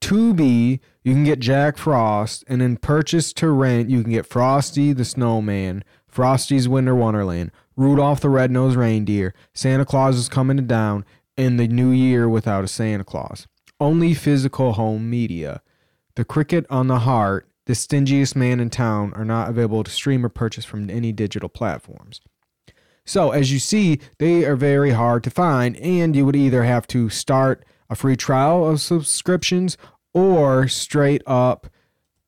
Tubi, 0.01 0.79
you 1.03 1.13
can 1.13 1.23
get 1.23 1.39
Jack 1.39 1.77
Frost, 1.77 2.43
and 2.47 2.61
in 2.61 2.77
purchase 2.77 3.33
to 3.33 3.49
rent, 3.49 3.89
you 3.89 4.01
can 4.01 4.11
get 4.11 4.25
Frosty 4.25 4.93
the 4.93 5.05
Snowman, 5.05 5.83
Frosty's 6.07 6.69
Winter 6.69 6.95
Wonderland, 6.95 7.51
Rudolph 7.79 8.19
the 8.19 8.27
Red-Nosed 8.27 8.75
Reindeer, 8.75 9.33
Santa 9.53 9.85
Claus 9.85 10.17
is 10.17 10.27
coming 10.27 10.57
to 10.57 10.63
town, 10.63 11.05
and 11.37 11.57
the 11.57 11.69
New 11.69 11.91
Year 11.91 12.27
without 12.27 12.65
a 12.65 12.67
Santa 12.67 13.05
Claus. 13.05 13.47
Only 13.79 14.13
physical 14.13 14.73
home 14.73 15.09
media. 15.09 15.61
The 16.15 16.25
Cricket 16.25 16.65
on 16.69 16.87
the 16.87 16.99
Hearth, 16.99 17.45
The 17.67 17.75
Stingiest 17.75 18.35
Man 18.35 18.59
in 18.59 18.69
Town 18.69 19.13
are 19.13 19.23
not 19.23 19.47
available 19.47 19.85
to 19.85 19.91
stream 19.91 20.25
or 20.25 20.29
purchase 20.29 20.65
from 20.65 20.89
any 20.89 21.13
digital 21.13 21.47
platforms. 21.47 22.19
So, 23.05 23.31
as 23.31 23.49
you 23.53 23.59
see, 23.59 24.01
they 24.17 24.43
are 24.43 24.57
very 24.57 24.91
hard 24.91 25.23
to 25.23 25.29
find, 25.29 25.77
and 25.77 26.17
you 26.17 26.25
would 26.25 26.35
either 26.35 26.63
have 26.63 26.85
to 26.87 27.07
start 27.07 27.63
a 27.89 27.95
free 27.95 28.17
trial 28.17 28.67
of 28.67 28.81
subscriptions 28.81 29.77
or 30.13 30.67
straight 30.67 31.21
up 31.25 31.67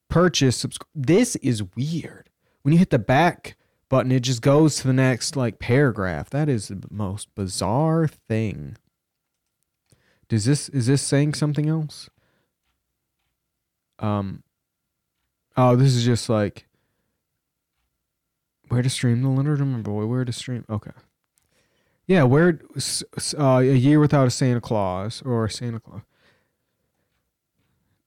purchase. 0.08 0.56
Subs- 0.56 0.80
this 0.96 1.36
is 1.38 1.62
weird. 1.76 2.30
When 2.62 2.72
you 2.72 2.80
hit 2.80 2.90
the 2.90 3.00
back 3.00 3.58
button, 3.92 4.12
it 4.12 4.22
just 4.22 4.42
goes 4.42 4.78
to 4.78 4.88
the 4.88 4.94
next 4.94 5.36
like 5.36 5.60
paragraph. 5.60 6.30
That 6.30 6.50
is 6.50 6.70
the 6.70 6.82
most 6.90 7.28
bizarre 7.36 8.08
thing. 8.08 8.78
Does 10.30 10.46
this 10.46 10.70
is 10.70 10.88
this 10.88 11.02
saying 11.02 11.36
something 11.36 11.70
else? 11.70 12.10
Um. 14.00 14.44
Oh, 15.58 15.76
this 15.76 15.94
is 15.94 16.06
just 16.06 16.30
like 16.30 16.66
where 18.70 18.82
to 18.82 18.90
stream 18.90 19.22
the 19.22 19.30
Little 19.30 19.58
Drummer 19.58 19.84
Boy. 19.84 20.06
Where 20.06 20.24
to 20.24 20.32
stream? 20.32 20.64
Okay. 20.70 20.92
Yeah, 22.08 22.24
where 22.24 22.62
uh, 23.38 23.58
a 23.58 23.64
year 23.64 24.00
without 24.00 24.26
a 24.26 24.32
Santa 24.32 24.62
Claus 24.62 25.22
or 25.24 25.46
a 25.46 25.52
Santa 25.52 25.82
Claus. 25.82 26.02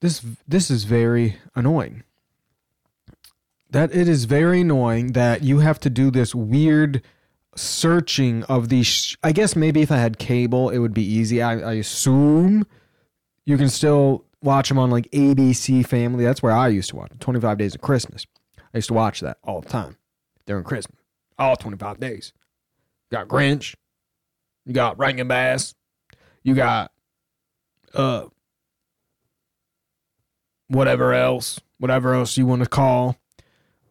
This 0.00 0.24
this 0.48 0.70
is 0.70 0.84
very 0.84 1.36
annoying. 1.54 2.04
That 3.74 3.92
it 3.92 4.06
is 4.06 4.26
very 4.26 4.60
annoying 4.60 5.14
that 5.14 5.42
you 5.42 5.58
have 5.58 5.80
to 5.80 5.90
do 5.90 6.12
this 6.12 6.32
weird 6.32 7.02
searching 7.56 8.44
of 8.44 8.68
these. 8.68 8.86
Sh- 8.86 9.16
I 9.24 9.32
guess 9.32 9.56
maybe 9.56 9.82
if 9.82 9.90
I 9.90 9.96
had 9.96 10.16
cable, 10.16 10.70
it 10.70 10.78
would 10.78 10.94
be 10.94 11.02
easy. 11.02 11.42
I, 11.42 11.58
I 11.58 11.72
assume 11.72 12.68
you 13.44 13.56
can 13.58 13.68
still 13.68 14.26
watch 14.40 14.68
them 14.68 14.78
on 14.78 14.90
like 14.90 15.10
ABC 15.10 15.84
Family. 15.84 16.22
That's 16.22 16.40
where 16.40 16.52
I 16.52 16.68
used 16.68 16.90
to 16.90 16.96
watch 16.96 17.10
25 17.18 17.58
Days 17.58 17.74
of 17.74 17.80
Christmas. 17.80 18.28
I 18.56 18.78
used 18.78 18.86
to 18.86 18.94
watch 18.94 19.18
that 19.22 19.38
all 19.42 19.60
the 19.60 19.68
time 19.68 19.96
during 20.46 20.62
Christmas, 20.62 21.00
all 21.36 21.56
25 21.56 21.98
days. 21.98 22.32
You 23.10 23.18
got 23.18 23.26
Grinch, 23.26 23.74
you 24.64 24.72
got 24.72 25.00
Rankin 25.00 25.26
Bass, 25.26 25.74
you 26.44 26.54
got 26.54 26.92
uh 27.92 28.26
whatever 30.68 31.12
else, 31.12 31.58
whatever 31.78 32.14
else 32.14 32.36
you 32.36 32.46
want 32.46 32.62
to 32.62 32.68
call, 32.68 33.16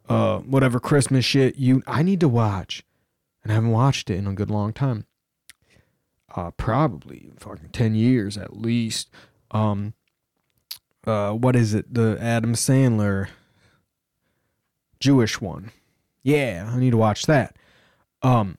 uh 0.09 0.39
whatever 0.39 0.79
Christmas 0.79 1.25
shit 1.25 1.55
you 1.55 1.81
I 1.87 2.03
need 2.03 2.19
to 2.21 2.27
watch, 2.27 2.83
and 3.43 3.51
I 3.51 3.55
haven't 3.55 3.71
watched 3.71 4.09
it 4.09 4.17
in 4.17 4.27
a 4.27 4.33
good 4.33 4.51
long 4.51 4.73
time. 4.73 5.05
Uh, 6.35 6.49
probably 6.51 7.31
fucking 7.37 7.69
10 7.69 7.93
years 7.93 8.37
at 8.37 8.57
least. 8.57 9.11
Um, 9.51 9.93
uh, 11.05 11.31
what 11.31 11.55
is 11.55 11.75
it? 11.75 11.93
The 11.93 12.17
Adam 12.19 12.53
Sandler 12.53 13.27
Jewish 14.99 15.39
one. 15.39 15.71
Yeah, 16.23 16.71
I 16.73 16.79
need 16.79 16.91
to 16.91 16.97
watch 16.97 17.25
that. 17.27 17.55
Um, 18.21 18.57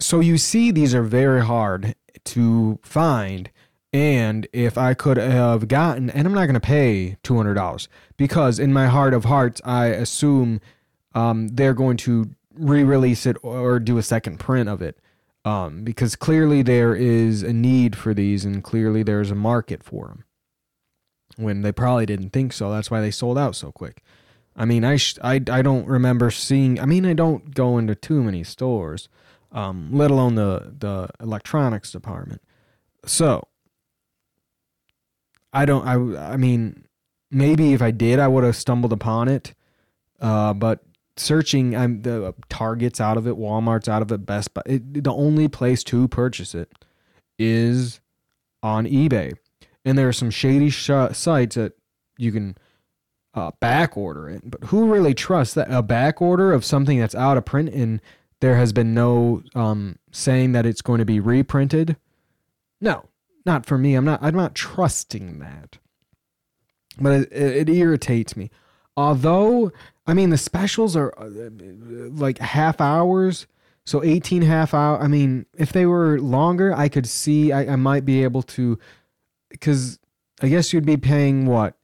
so 0.00 0.20
you 0.20 0.38
see, 0.38 0.70
these 0.70 0.94
are 0.94 1.02
very 1.02 1.44
hard 1.44 1.94
to 2.24 2.78
find. 2.82 3.50
And 3.92 4.46
if 4.52 4.78
I 4.78 4.94
could 4.94 5.16
have 5.16 5.66
gotten, 5.66 6.10
and 6.10 6.26
I'm 6.26 6.34
not 6.34 6.46
going 6.46 6.54
to 6.54 6.60
pay 6.60 7.16
$200 7.24 7.88
because 8.16 8.58
in 8.58 8.72
my 8.72 8.86
heart 8.86 9.14
of 9.14 9.24
hearts, 9.24 9.60
I 9.64 9.86
assume 9.86 10.60
um, 11.14 11.48
they're 11.48 11.74
going 11.74 11.96
to 11.98 12.30
re 12.54 12.84
release 12.84 13.26
it 13.26 13.36
or 13.42 13.80
do 13.80 13.98
a 13.98 14.02
second 14.02 14.38
print 14.38 14.68
of 14.68 14.80
it. 14.80 14.98
Um, 15.44 15.84
because 15.84 16.16
clearly 16.16 16.62
there 16.62 16.94
is 16.94 17.42
a 17.42 17.52
need 17.52 17.96
for 17.96 18.12
these 18.12 18.44
and 18.44 18.62
clearly 18.62 19.02
there's 19.02 19.30
a 19.30 19.34
market 19.34 19.82
for 19.82 20.08
them. 20.08 20.24
When 21.36 21.62
they 21.62 21.72
probably 21.72 22.06
didn't 22.06 22.30
think 22.30 22.52
so. 22.52 22.70
That's 22.70 22.90
why 22.90 23.00
they 23.00 23.10
sold 23.10 23.38
out 23.38 23.56
so 23.56 23.72
quick. 23.72 24.02
I 24.54 24.66
mean, 24.66 24.84
I, 24.84 24.96
sh- 24.96 25.18
I, 25.22 25.40
I 25.50 25.62
don't 25.62 25.86
remember 25.86 26.30
seeing. 26.30 26.78
I 26.78 26.84
mean, 26.84 27.06
I 27.06 27.14
don't 27.14 27.54
go 27.54 27.78
into 27.78 27.94
too 27.94 28.22
many 28.22 28.44
stores, 28.44 29.08
um, 29.52 29.88
let 29.92 30.10
alone 30.10 30.34
the 30.34 30.74
the 30.78 31.08
electronics 31.20 31.92
department. 31.92 32.42
So, 33.06 33.44
I 35.52 35.64
don't. 35.64 35.86
I 35.86 36.32
I 36.32 36.36
mean, 36.36 36.84
maybe 37.30 37.72
if 37.72 37.82
I 37.82 37.90
did, 37.90 38.18
I 38.18 38.28
would 38.28 38.44
have 38.44 38.56
stumbled 38.56 38.92
upon 38.92 39.28
it. 39.28 39.54
Uh, 40.20 40.52
but 40.54 40.80
searching, 41.16 41.74
I'm 41.74 42.02
the 42.02 42.34
Targets 42.48 43.00
out 43.00 43.16
of 43.16 43.26
it, 43.26 43.36
Walmart's 43.36 43.88
out 43.88 44.02
of 44.02 44.12
it, 44.12 44.26
Best 44.26 44.54
Buy. 44.54 44.62
It, 44.66 45.04
the 45.04 45.12
only 45.12 45.48
place 45.48 45.82
to 45.84 46.08
purchase 46.08 46.54
it 46.54 46.72
is 47.38 48.00
on 48.62 48.86
eBay, 48.86 49.32
and 49.84 49.96
there 49.96 50.08
are 50.08 50.12
some 50.12 50.30
shady 50.30 50.70
sh- 50.70 50.90
sites 51.12 51.56
that 51.56 51.72
you 52.18 52.32
can 52.32 52.56
uh, 53.34 53.50
back 53.60 53.96
order 53.96 54.28
it. 54.28 54.42
But 54.44 54.64
who 54.64 54.92
really 54.92 55.14
trusts 55.14 55.54
that 55.54 55.70
a 55.70 55.82
back 55.82 56.20
order 56.20 56.52
of 56.52 56.64
something 56.64 56.98
that's 56.98 57.14
out 57.14 57.36
of 57.36 57.44
print 57.44 57.70
and 57.70 58.00
there 58.40 58.56
has 58.56 58.72
been 58.72 58.94
no 58.94 59.42
um, 59.54 59.96
saying 60.12 60.52
that 60.52 60.66
it's 60.66 60.82
going 60.82 60.98
to 60.98 61.04
be 61.04 61.20
reprinted? 61.20 61.96
No, 62.80 63.04
not 63.44 63.66
for 63.66 63.78
me. 63.78 63.94
I'm 63.94 64.04
not. 64.04 64.20
I'm 64.22 64.34
not 64.34 64.54
trusting 64.54 65.38
that. 65.38 65.78
But 66.98 67.12
it, 67.12 67.32
it, 67.32 67.68
it 67.68 67.72
irritates 67.72 68.36
me. 68.36 68.50
Although, 68.96 69.72
I 70.06 70.14
mean, 70.14 70.30
the 70.30 70.38
specials 70.38 70.96
are 70.96 71.14
uh, 71.16 71.50
like 72.10 72.38
half 72.38 72.80
hours. 72.80 73.46
So 73.86 74.04
18 74.04 74.42
half 74.42 74.74
hour. 74.74 75.00
I 75.00 75.08
mean, 75.08 75.46
if 75.56 75.72
they 75.72 75.86
were 75.86 76.20
longer, 76.20 76.74
I 76.76 76.88
could 76.88 77.06
see 77.08 77.50
I, 77.50 77.72
I 77.72 77.76
might 77.76 78.04
be 78.04 78.22
able 78.22 78.42
to, 78.42 78.78
because 79.48 79.98
I 80.42 80.48
guess 80.48 80.72
you'd 80.72 80.86
be 80.86 80.96
paying 80.96 81.46
what, 81.46 81.76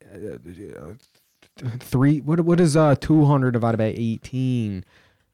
three. 1.81 2.21
What 2.21 2.41
what 2.41 2.61
is 2.61 2.77
uh 2.77 2.97
two 2.97 3.25
hundred 3.25 3.53
divided 3.53 3.79
by 3.79 3.95
eighteen? 3.97 4.85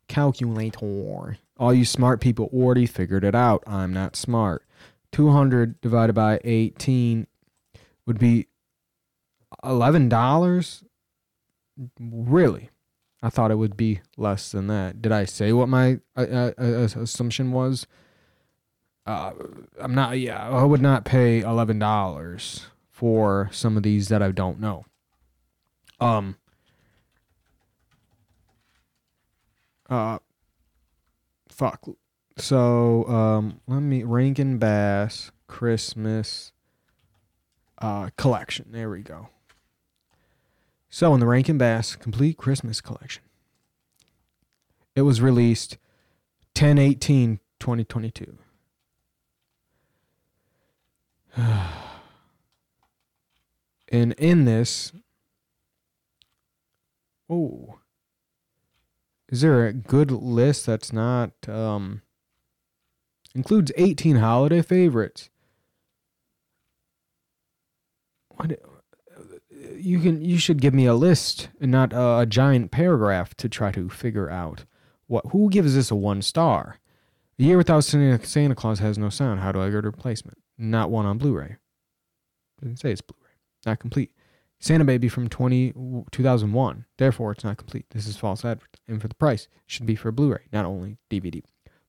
Calculator. 0.09 1.39
All 1.59 1.75
you 1.75 1.85
smart 1.85 2.21
people 2.21 2.49
already 2.53 2.87
figured 2.87 3.25
it 3.25 3.35
out. 3.35 3.63
I'm 3.67 3.93
not 3.93 4.17
smart. 4.17 4.65
Two 5.13 5.31
hundred 5.31 5.81
divided 5.83 6.15
by 6.15 6.41
eighteen 6.43 7.27
would 8.07 8.19
be 8.19 8.49
eleven 9.63 10.09
dollars. 10.09 10.83
Really? 12.01 12.71
I 13.23 13.29
thought 13.29 13.51
it 13.51 13.59
would 13.59 13.77
be 13.77 14.01
less 14.17 14.51
than 14.51 14.67
that. 14.69 15.01
Did 15.01 15.13
I 15.13 15.27
say 15.27 15.53
what 15.53 15.69
my 15.69 16.01
uh, 16.17 16.21
uh, 16.21 16.53
uh, 16.59 16.89
assumption 17.01 17.53
was? 17.53 17.87
Uh, 19.07 19.33
I'm 19.79 19.95
not. 19.95 20.19
Yeah, 20.19 20.49
I 20.49 20.65
would 20.65 20.81
not 20.81 21.05
pay 21.05 21.41
eleven 21.41 21.79
dollars 21.79 22.67
for 22.91 23.51
some 23.53 23.77
of 23.77 23.83
these 23.83 24.09
that 24.09 24.23
I 24.23 24.31
don't 24.33 24.61
know. 24.61 24.87
Um. 26.01 26.37
Uh. 29.91 30.19
Fuck. 31.49 31.87
So 32.37 33.07
um, 33.09 33.61
let 33.67 33.81
me 33.81 34.05
Rankin 34.05 34.59
Bass 34.59 35.31
Christmas 35.47 36.53
uh 37.79 38.11
collection. 38.17 38.67
There 38.71 38.91
we 38.91 39.03
go. 39.03 39.29
So 40.89 41.15
in 41.15 41.21
the 41.21 41.27
Rankin 41.27 41.59
Bass 41.59 41.97
Complete 41.97 42.37
Christmas 42.37 42.81
Collection, 42.81 43.25
it 44.95 45.03
was 45.03 45.21
released 45.21 45.79
10 46.55 46.79
18 46.79 47.41
2022. 47.59 48.39
and 51.37 51.73
in 54.13 54.45
this, 54.45 54.93
oh, 57.31 57.79
is 59.31 59.41
there 59.41 59.67
a 59.67 59.73
good 59.73 60.11
list 60.11 60.67
that's 60.67 60.93
not, 60.93 61.31
um, 61.49 62.03
includes 63.35 63.73
18 63.77 64.17
holiday 64.17 64.63
favorites? 64.63 65.31
What? 68.29 68.59
You 69.77 70.01
can 70.01 70.23
you 70.25 70.39
should 70.39 70.61
give 70.61 70.75
me 70.75 70.87
a 70.87 70.95
list 70.95 71.49
and 71.61 71.71
not 71.71 71.93
a, 71.93 72.21
a 72.21 72.27
giant 72.27 72.71
paragraph 72.71 73.35
to 73.37 73.49
try 73.49 73.71
to 73.73 73.89
figure 73.89 74.31
out 74.31 74.65
what 75.07 75.27
who 75.31 75.51
gives 75.51 75.75
this 75.75 75.91
a 75.91 75.95
one 75.95 76.23
star. 76.23 76.79
A 77.39 77.43
Year 77.43 77.57
Without 77.57 77.81
Santa, 77.85 78.55
Claus 78.55 78.79
has 78.79 78.99
no 78.99 79.09
sound. 79.09 79.41
How 79.41 79.53
do 79.53 79.61
I 79.61 79.71
get 79.71 79.85
a 79.85 79.89
replacement? 79.89 80.39
Not 80.59 80.91
one 80.91 81.07
on 81.07 81.19
Blu-ray. 81.19 81.57
Didn't 82.61 82.79
say 82.79 82.93
it's 82.93 83.01
Blu-ray. 83.01 83.33
Not 83.67 83.81
complete. 83.81 84.13
Santa 84.61 84.85
Baby 84.85 85.09
from 85.09 85.29
20, 85.29 85.73
2001. 86.13 86.85
Therefore, 86.99 87.33
it's 87.33 87.43
not 87.43 87.57
complete. 87.57 87.87
This 87.91 88.07
is 88.07 88.17
false 88.17 88.45
advert. 88.45 88.79
And 88.87 89.03
for 89.03 89.09
the 89.09 89.15
price, 89.17 89.49
should 89.67 89.87
be 89.87 89.97
for 89.97 90.13
Blu-ray, 90.13 90.43
not 90.53 90.67
only 90.67 90.99
DVD. 91.11 91.43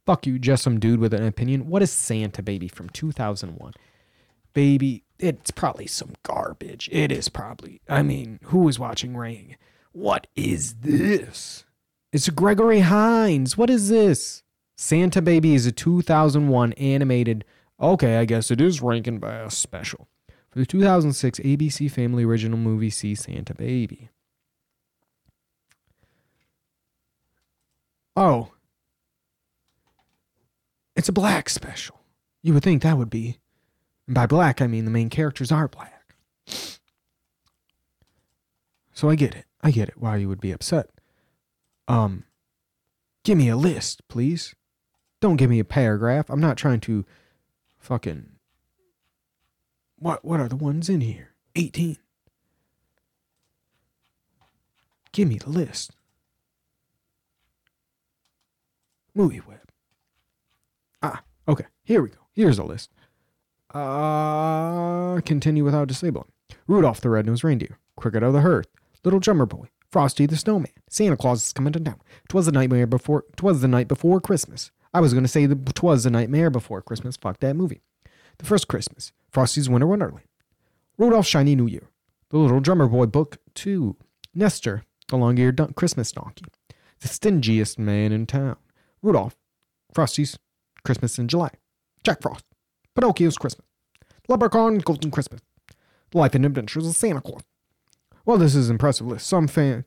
Fuck 0.05 0.27
you, 0.27 0.37
just 0.37 0.63
some 0.63 0.79
dude 0.79 0.99
with 0.99 1.13
an 1.13 1.25
opinion. 1.25 1.67
What 1.67 1.81
is 1.81 1.91
Santa 1.91 2.43
Baby 2.43 2.67
from 2.67 2.89
2001? 2.89 3.73
Baby, 4.53 5.03
it's 5.17 5.51
probably 5.51 5.87
some 5.87 6.13
garbage. 6.23 6.89
It 6.91 7.11
is 7.11 7.29
probably. 7.29 7.81
I 7.87 8.03
mean, 8.03 8.39
who 8.43 8.67
is 8.67 8.77
watching 8.77 9.15
Ring? 9.15 9.55
What 9.93 10.27
is 10.35 10.75
this? 10.81 11.65
It's 12.11 12.29
Gregory 12.29 12.81
Hines. 12.81 13.57
What 13.57 13.69
is 13.69 13.89
this? 13.89 14.43
Santa 14.75 15.21
Baby 15.21 15.55
is 15.55 15.65
a 15.65 15.71
2001 15.71 16.73
animated. 16.73 17.45
Okay, 17.79 18.17
I 18.17 18.25
guess 18.25 18.51
it 18.51 18.59
is 18.59 18.81
Rankin 18.81 19.19
Bass 19.19 19.57
special. 19.57 20.07
For 20.51 20.59
the 20.59 20.65
2006 20.65 21.39
ABC 21.39 21.89
Family 21.89 22.23
Original 22.23 22.59
movie 22.59 22.89
See 22.89 23.15
Santa 23.15 23.55
Baby. 23.55 24.09
Oh. 28.15 28.51
It's 30.95 31.09
a 31.09 31.13
black 31.13 31.49
special. 31.49 32.01
You 32.41 32.53
would 32.53 32.63
think 32.63 32.81
that 32.83 32.97
would 32.97 33.09
be. 33.09 33.39
And 34.05 34.15
by 34.15 34.27
black, 34.27 34.61
I 34.61 34.67
mean 34.67 34.85
the 34.85 34.91
main 34.91 35.09
characters 35.09 35.51
are 35.51 35.67
black. 35.67 36.15
So 38.93 39.09
I 39.09 39.15
get 39.15 39.33
it. 39.33 39.45
I 39.61 39.71
get 39.71 39.89
it 39.89 39.97
why 39.97 40.17
you 40.17 40.27
would 40.27 40.41
be 40.41 40.51
upset. 40.51 40.89
Um, 41.87 42.25
give 43.23 43.37
me 43.37 43.49
a 43.49 43.55
list, 43.55 44.07
please. 44.07 44.53
Don't 45.19 45.37
give 45.37 45.49
me 45.49 45.59
a 45.59 45.65
paragraph. 45.65 46.29
I'm 46.29 46.41
not 46.41 46.57
trying 46.57 46.81
to 46.81 47.05
fucking. 47.79 48.29
What 49.97 50.23
what 50.25 50.39
are 50.39 50.49
the 50.49 50.55
ones 50.55 50.89
in 50.89 51.01
here? 51.01 51.29
18. 51.55 51.97
Give 55.13 55.27
me 55.27 55.37
the 55.37 55.49
list. 55.49 55.91
Movie 59.15 59.41
web. 59.47 59.62
Ah, 61.03 61.21
okay. 61.47 61.65
Here 61.83 62.01
we 62.01 62.09
go. 62.09 62.17
Here's 62.33 62.57
a 62.57 62.63
list. 62.63 62.89
Uh, 63.73 65.19
continue 65.21 65.63
without 65.63 65.87
disabling. 65.87 66.31
Rudolph 66.67 67.01
the 67.01 67.09
Red-Nosed 67.09 67.43
Reindeer, 67.43 67.77
Cricket 67.97 68.23
of 68.23 68.33
the 68.33 68.41
Hearth, 68.41 68.67
Little 69.03 69.19
Drummer 69.19 69.45
Boy, 69.45 69.69
Frosty 69.91 70.25
the 70.25 70.37
Snowman, 70.37 70.71
Santa 70.89 71.17
Claus 71.17 71.45
is 71.45 71.53
coming 71.53 71.73
to 71.73 71.79
town. 71.79 71.99
Twas 72.29 72.45
the 72.45 72.51
nightmare 72.51 72.87
before. 72.87 73.25
Twas 73.35 73.61
the 73.61 73.67
night 73.67 73.87
before 73.87 74.21
Christmas. 74.21 74.71
I 74.93 75.01
was 75.01 75.13
gonna 75.13 75.27
say 75.27 75.45
that 75.45 75.75
twas 75.75 76.03
the 76.03 76.09
nightmare 76.09 76.49
before 76.49 76.81
Christmas. 76.81 77.17
Fuck 77.17 77.39
that 77.39 77.55
movie. 77.55 77.81
The 78.37 78.45
first 78.45 78.67
Christmas, 78.67 79.11
Frosty's 79.31 79.69
Winter 79.69 79.87
Wonderland, 79.87 80.25
Rudolph 80.97 81.27
Shiny 81.27 81.55
New 81.55 81.67
Year, 81.67 81.89
The 82.29 82.37
Little 82.37 82.59
Drummer 82.59 82.87
Boy 82.87 83.05
Book 83.07 83.37
Two, 83.53 83.97
Nestor, 84.33 84.83
the 85.07 85.17
Long-Eared 85.17 85.75
Christmas 85.75 86.11
Donkey, 86.11 86.45
The 87.01 87.07
Stingiest 87.07 87.77
Man 87.77 88.11
in 88.11 88.25
Town, 88.25 88.57
Rudolph, 89.01 89.35
Frosty's 89.93 90.37
Christmas 90.83 91.17
in 91.17 91.27
July, 91.27 91.51
Jack 92.03 92.21
Frost, 92.21 92.45
Pinocchio's 92.95 93.37
Christmas, 93.37 93.67
Leprechaun 94.27 94.79
Golden 94.79 95.11
Christmas, 95.11 95.41
The 96.11 96.17
Life 96.17 96.35
and 96.35 96.45
Adventures 96.45 96.87
of 96.87 96.95
Santa 96.95 97.21
Claus. 97.21 97.43
While 98.25 98.37
this 98.37 98.55
is 98.55 98.69
an 98.69 98.75
impressive 98.75 99.07
list, 99.07 99.27
some 99.27 99.47
fans 99.47 99.85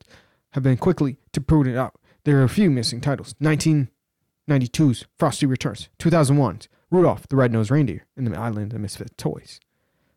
have 0.52 0.62
been 0.62 0.76
quickly 0.76 1.18
to 1.32 1.40
point 1.40 1.68
it 1.68 1.76
out. 1.76 1.94
There 2.24 2.38
are 2.38 2.44
a 2.44 2.48
few 2.48 2.70
missing 2.70 3.00
titles. 3.00 3.34
1992's 3.42 5.06
Frosty 5.18 5.46
Returns, 5.46 5.88
2001's 5.98 6.68
Rudolph 6.90 7.26
the 7.28 7.36
Red-Nosed 7.36 7.70
Reindeer 7.70 8.06
and 8.16 8.26
the 8.26 8.38
Island 8.38 8.72
of 8.72 8.80
Misfit 8.80 9.16
Toys, 9.18 9.60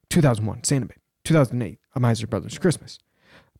2001 0.09 0.63
Santa 0.63 0.85
Baby, 0.85 1.01
2008 1.23 1.79
A 1.95 1.99
Miser 1.99 2.27
Brothers 2.27 2.57
Christmas. 2.57 2.99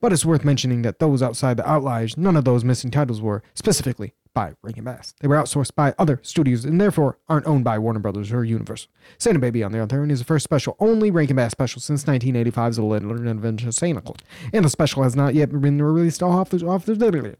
But 0.01 0.13
it's 0.13 0.25
worth 0.25 0.45
mentioning 0.45 0.84
that 0.84 0.99
those 0.99 1.21
outside 1.21 1.58
the 1.58 1.69
outliers, 1.69 2.17
none 2.17 2.38
of 2.38 2.45
those 2.45 2.63
missing 2.63 2.91
titles 2.91 3.21
were 3.21 3.43
specifically 3.53 4.13
by 4.34 4.54
Rankin 4.62 4.84
Bass. 4.84 5.13
They 5.20 5.28
were 5.28 5.36
outsourced 5.36 5.76
by 5.76 5.94
other 5.98 6.20
studios 6.24 6.65
and 6.65 6.80
therefore 6.80 7.18
aren't 7.28 7.48
owned 7.48 7.63
by 7.63 7.80
Warner 7.80 8.00
Brothers 8.00 8.32
or 8.32 8.44
Universal. 8.44 8.92
Santa 9.18 9.39
Baby, 9.39 9.63
on 9.63 9.72
the 9.72 9.80
other 9.80 10.00
hand, 10.00 10.12
is 10.12 10.20
the 10.20 10.26
first 10.26 10.44
special, 10.44 10.76
only 10.80 11.12
Rankin 11.12 11.36
Bass 11.36 11.52
special 11.52 11.82
since 11.82 12.04
1985's 12.06 12.78
The 12.78 12.84
Little 12.84 13.28
Adventures 13.28 13.68
of 13.68 13.76
Santa 13.76 14.02
Claus, 14.02 14.18
and 14.54 14.63
the 14.65 14.70
special 14.70 15.04
has 15.04 15.15
not 15.15 15.36
yet 15.36 15.52
been 15.52 15.82
released 15.82 16.24
off 16.24 16.50
the 16.50 16.65
off 16.65 16.86
the. 16.86 17.36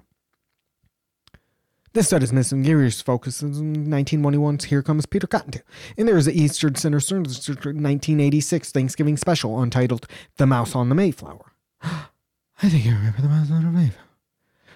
This 1.94 2.10
set 2.10 2.22
is 2.22 2.32
missing 2.32 2.62
Geary's 2.62 3.02
focus 3.02 3.42
in 3.42 3.88
1921's 3.88 4.66
Here 4.66 4.84
Comes 4.84 5.08
Peter 5.08 5.26
Cottontail. 5.26 5.64
And 5.98 6.08
there 6.08 6.18
is 6.18 6.28
an 6.28 6.36
Eastern 6.36 6.76
Center 6.76 6.98
1986 6.98 8.72
Thanksgiving 8.72 9.18
special 9.18 9.62
entitled 9.64 10.06
The 10.38 10.46
Mouse 10.46 10.76
on 10.76 10.90
the 10.90 10.96
Mayflower. 10.96 11.52
I 11.82 12.70
think 12.70 12.86
I 12.86 12.90
remember 12.90 13.22
the 13.22 13.28
mouse 13.28 13.50
on 13.50 13.64
the 13.64 13.72
Mayflower. 13.72 14.09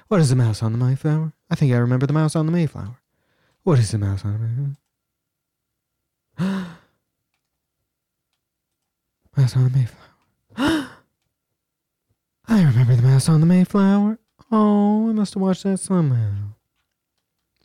What 0.08 0.20
is 0.20 0.30
the 0.30 0.36
mouse 0.36 0.62
on 0.62 0.72
the 0.74 0.78
Mayflower? 0.78 1.34
I 1.50 1.56
think 1.56 1.74
I 1.74 1.78
remember 1.78 2.06
the 2.06 2.14
mouse 2.14 2.36
on 2.36 2.46
the 2.46 2.52
Mayflower. 2.52 3.00
What 3.64 3.80
is 3.80 3.92
the 3.92 3.98
mouse 3.98 4.26
on 4.26 4.34
the 4.34 4.40
Mayflower? 6.40 6.68
mouse 9.38 9.56
on 9.56 9.64
the 9.64 9.70
Mayflower. 9.70 10.00
I 12.48 12.64
remember 12.64 12.96
the 12.96 13.02
mouse 13.02 13.30
on 13.30 13.40
the 13.40 13.46
Mayflower. 13.46 14.20
Oh, 14.52 15.10
I 15.10 15.14
must 15.14 15.34
have 15.34 15.42
watched 15.42 15.64
that 15.64 15.80
somehow. 15.80 16.54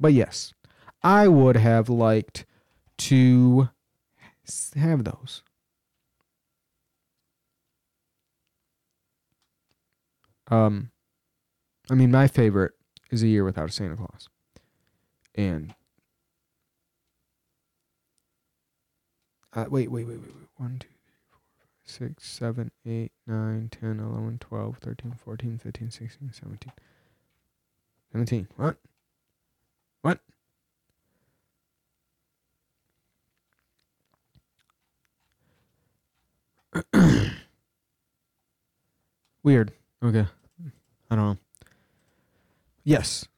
But 0.01 0.13
yes, 0.13 0.55
I 1.03 1.29
would 1.29 1.57
have 1.57 1.89
liked 1.89 2.47
to 2.99 3.69
have 4.77 5.05
those. 5.05 5.43
Um, 10.51 10.91
I 11.91 11.95
mean, 11.95 12.11
my 12.11 12.29
favorite 12.29 12.73
is 13.11 13.23
A 13.23 13.29
Year 13.29 13.45
Without 13.45 13.71
a 13.71 13.73
Santa 13.73 13.97
Claus. 13.97 14.29
And 15.35 15.75
uh, 19.55 19.65
wait, 19.71 19.91
wait, 19.91 20.07
wait, 20.07 20.19
wait, 20.19 20.35
wait. 20.35 20.49
1, 20.57 20.79
2, 20.81 20.87
3, 20.87 20.95
4, 21.31 21.39
5, 22.11 22.15
6, 22.19 22.29
7, 22.29 22.71
8, 22.85 23.13
9, 23.27 23.69
10, 23.71 24.01
11, 24.01 24.39
12, 24.39 24.79
13, 24.79 25.15
14, 25.25 25.59
15, 25.59 25.91
16, 25.91 26.33
17. 26.33 26.73
17. 28.13 28.49
What? 28.57 28.77
What? 30.03 30.19
Weird. 39.43 39.73
Okay. 40.03 40.27
I 41.11 41.17
don't 41.17 41.25
know. 41.25 41.39
Yes. 42.89 43.29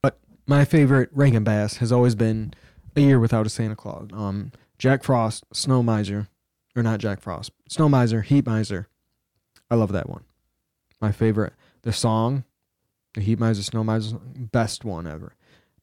But 0.00 0.18
my 0.46 0.64
favorite 0.64 1.10
Rankin 1.12 1.44
Bass 1.44 1.76
has 1.76 1.92
always 1.92 2.14
been 2.14 2.54
A 2.96 3.02
Year 3.02 3.20
Without 3.20 3.44
a 3.44 3.50
Santa 3.50 3.76
Claus. 3.76 4.08
Um, 4.14 4.50
Jack 4.78 5.04
Frost, 5.04 5.44
Snow 5.52 5.82
Miser, 5.82 6.28
or 6.74 6.82
not 6.82 6.98
Jack 6.98 7.20
Frost, 7.20 7.50
Snow 7.68 7.90
Miser, 7.90 8.22
Heat 8.22 8.46
Miser. 8.46 8.88
I 9.70 9.74
love 9.74 9.92
that 9.92 10.08
one. 10.08 10.24
My 11.02 11.12
favorite. 11.12 11.52
The 11.82 11.92
song, 11.92 12.44
the 13.12 13.20
Heat 13.20 13.38
Miser, 13.38 13.62
Snow 13.62 13.84
Miser, 13.84 14.16
best 14.22 14.86
one 14.86 15.06
ever. 15.06 15.34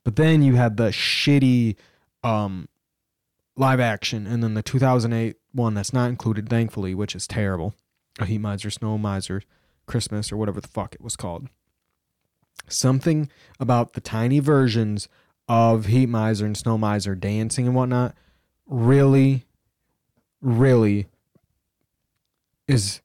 But 0.04 0.16
then 0.16 0.42
you 0.42 0.56
had 0.56 0.78
the 0.78 0.90
shitty 0.90 1.76
um, 2.24 2.68
live 3.56 3.82
action, 3.82 4.26
and 4.26 4.42
then 4.42 4.56
the 4.56 4.64
2008 4.64 5.36
one 5.52 5.76
that's 5.76 5.94
not 5.94 6.10
included, 6.10 6.50
thankfully, 6.50 6.96
which 6.96 7.14
is 7.14 7.28
terrible. 7.28 7.76
A 8.18 8.26
Heat 8.26 8.40
Miser, 8.40 8.72
Snow 8.72 8.98
Miser, 8.98 9.44
Christmas, 9.86 10.32
or 10.32 10.38
whatever 10.38 10.60
the 10.60 10.68
fuck 10.68 10.96
it 10.96 11.02
was 11.02 11.16
called. 11.16 11.50
Something 12.68 13.30
about 13.60 13.94
the 13.94 14.02
tiny 14.02 14.40
versions 14.40 15.08
of 15.48 15.88
Heat 15.88 16.08
Miser 16.08 16.46
and 16.46 16.58
Snow 16.58 16.78
Miser 16.78 17.16
dancing 17.16 17.68
and 17.68 17.76
whatnot 17.76 18.16
really, 18.66 19.46
really 20.42 21.08
is 22.68 23.02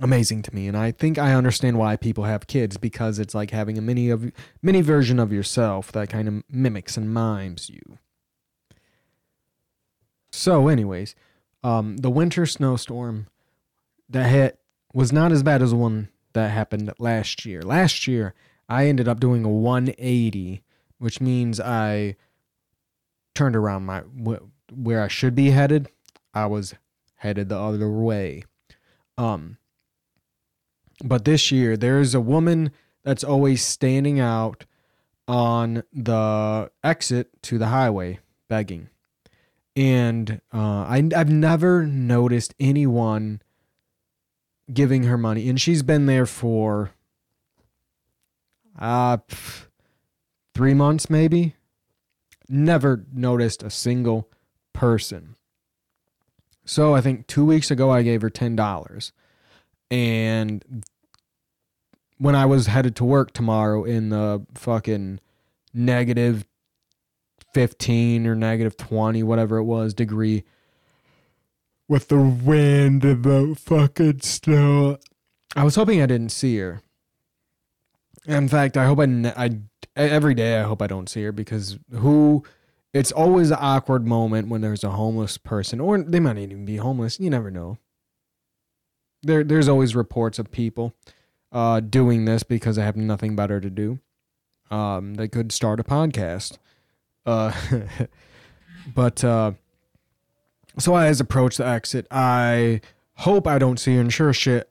amazing 0.00 0.42
to 0.42 0.54
me. 0.54 0.66
And 0.66 0.76
i 0.76 0.90
think 0.90 1.18
i 1.18 1.34
understand 1.34 1.78
why 1.78 1.96
people 1.96 2.24
have 2.24 2.46
kids 2.46 2.76
because 2.76 3.18
it's 3.18 3.34
like 3.34 3.50
having 3.50 3.76
a 3.76 3.82
mini 3.82 4.08
of 4.10 4.32
mini 4.62 4.80
version 4.80 5.18
of 5.18 5.32
yourself 5.32 5.92
that 5.92 6.08
kind 6.08 6.26
of 6.26 6.42
mimics 6.50 6.96
and 6.96 7.12
mimes 7.12 7.68
you. 7.68 7.98
So 10.30 10.68
anyways 10.68 11.14
um 11.62 11.98
the 11.98 12.10
winter 12.10 12.46
snowstorm 12.46 13.26
that 14.08 14.30
hit 14.30 14.58
was 14.92 15.12
not 15.12 15.32
as 15.32 15.42
bad 15.42 15.62
as 15.62 15.70
the 15.70 15.76
one 15.76 16.08
that 16.32 16.50
happened 16.50 16.92
last 16.98 17.44
year. 17.44 17.62
Last 17.62 18.06
year 18.06 18.34
i 18.68 18.86
ended 18.86 19.08
up 19.08 19.18
doing 19.18 19.44
a 19.44 19.48
180 19.48 20.62
which 20.98 21.20
means 21.20 21.58
i 21.58 22.14
turned 23.34 23.56
around 23.56 23.84
my 23.84 24.00
where 24.72 25.02
i 25.02 25.08
should 25.08 25.34
be 25.34 25.50
headed. 25.50 25.88
I 26.32 26.46
was 26.46 26.74
headed 27.16 27.48
the 27.48 27.58
other 27.58 27.90
way. 27.90 28.44
Um 29.18 29.58
but 31.02 31.24
this 31.24 31.50
year, 31.50 31.76
there's 31.76 32.14
a 32.14 32.20
woman 32.20 32.72
that's 33.02 33.24
always 33.24 33.64
standing 33.64 34.20
out 34.20 34.64
on 35.26 35.82
the 35.92 36.70
exit 36.84 37.42
to 37.42 37.58
the 37.58 37.68
highway 37.68 38.18
begging. 38.48 38.90
And 39.76 40.40
uh, 40.52 40.82
I, 40.82 41.08
I've 41.16 41.30
never 41.30 41.86
noticed 41.86 42.54
anyone 42.60 43.40
giving 44.72 45.04
her 45.04 45.18
money. 45.18 45.48
And 45.48 45.60
she's 45.60 45.82
been 45.82 46.06
there 46.06 46.26
for 46.26 46.90
uh, 48.78 49.18
three 50.54 50.74
months, 50.74 51.10
maybe. 51.10 51.54
Never 52.48 53.04
noticed 53.12 53.62
a 53.62 53.70
single 53.70 54.28
person. 54.72 55.36
So 56.64 56.94
I 56.94 57.00
think 57.00 57.26
two 57.26 57.44
weeks 57.44 57.70
ago, 57.70 57.90
I 57.90 58.02
gave 58.02 58.22
her 58.22 58.30
$10 58.30 59.12
and 59.90 60.84
when 62.18 62.36
I 62.36 62.46
was 62.46 62.66
headed 62.66 62.94
to 62.96 63.04
work 63.04 63.32
tomorrow 63.32 63.82
in 63.84 64.10
the 64.10 64.44
fucking 64.54 65.20
negative 65.72 66.46
15 67.54 68.26
or 68.26 68.34
negative 68.34 68.76
20, 68.76 69.22
whatever 69.22 69.56
it 69.56 69.64
was, 69.64 69.94
degree 69.94 70.44
with 71.90 72.08
the 72.08 72.20
wind 72.20 73.04
and 73.04 73.24
the 73.24 73.56
fucking 73.58 74.20
snow, 74.20 74.96
I 75.56 75.64
was 75.64 75.74
hoping 75.74 76.00
I 76.00 76.06
didn't 76.06 76.30
see 76.30 76.56
her. 76.58 76.82
In 78.26 78.48
fact, 78.48 78.76
I 78.76 78.86
hope 78.86 79.00
I, 79.00 79.06
ne- 79.06 79.34
I 79.36 79.58
every 79.96 80.34
day 80.34 80.60
I 80.60 80.62
hope 80.62 80.80
I 80.80 80.86
don't 80.86 81.08
see 81.08 81.22
her 81.24 81.32
because 81.32 81.78
who 81.92 82.44
it's 82.94 83.10
always 83.10 83.50
an 83.50 83.58
awkward 83.60 84.06
moment 84.06 84.48
when 84.48 84.60
there's 84.60 84.84
a 84.84 84.90
homeless 84.90 85.36
person 85.36 85.80
or 85.80 85.98
they 85.98 86.20
might 86.20 86.38
even 86.38 86.64
be 86.64 86.76
homeless, 86.76 87.18
you 87.18 87.28
never 87.28 87.50
know 87.50 87.78
there 89.22 89.44
there's 89.44 89.68
always 89.68 89.94
reports 89.94 90.38
of 90.38 90.50
people 90.50 90.94
uh, 91.52 91.80
doing 91.80 92.24
this 92.24 92.42
because 92.42 92.76
they 92.76 92.82
have 92.82 92.96
nothing 92.96 93.36
better 93.36 93.60
to 93.60 93.70
do. 93.70 93.98
Um, 94.70 95.14
they 95.14 95.28
could 95.28 95.52
start 95.52 95.80
a 95.80 95.84
podcast. 95.84 96.58
Uh, 97.26 97.52
but 98.94 99.22
uh, 99.24 99.52
so 100.80 100.94
I 100.94 101.06
as 101.06 101.20
approach 101.20 101.56
the 101.56 101.66
exit. 101.66 102.06
I 102.10 102.80
hope 103.16 103.46
I 103.46 103.58
don't 103.58 103.78
see 103.78 103.94
her, 103.94 104.00
and 104.00 104.12
sure 104.12 104.32
shit, 104.32 104.68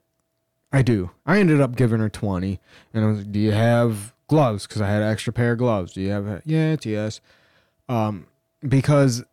I 0.71 0.81
do. 0.81 1.11
I 1.25 1.39
ended 1.39 1.61
up 1.61 1.75
giving 1.75 1.99
her 1.99 2.09
twenty, 2.09 2.59
and 2.93 3.05
I 3.05 3.07
was, 3.07 3.17
like, 3.19 3.31
"Do 3.31 3.39
you 3.39 3.51
have 3.51 4.13
gloves?" 4.27 4.67
Because 4.67 4.81
I 4.81 4.87
had 4.89 5.01
an 5.01 5.09
extra 5.11 5.33
pair 5.33 5.53
of 5.53 5.59
gloves. 5.59 5.93
Do 5.93 6.01
you 6.01 6.09
have? 6.09 6.27
a, 6.27 6.41
Yeah, 6.45 6.71
it's 6.71 6.85
yes. 6.85 7.21
Um, 7.87 8.27
because 8.67 9.23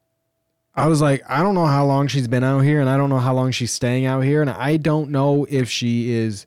I 0.75 0.89
was 0.89 1.01
like, 1.01 1.23
I 1.29 1.43
don't 1.43 1.55
know 1.55 1.67
how 1.67 1.87
long 1.87 2.07
she's 2.07 2.29
been 2.29 2.45
out 2.45 2.61
here, 2.61 2.81
and 2.81 2.89
I 2.89 2.97
don't 2.97 3.09
know 3.09 3.19
how 3.19 3.35
long 3.35 3.51
she's 3.51 3.73
staying 3.73 4.05
out 4.05 4.21
here, 4.21 4.43
and 4.43 4.51
I 4.51 4.77
don't 4.77 5.11
know 5.11 5.47
if 5.49 5.71
she 5.71 6.13
is 6.13 6.47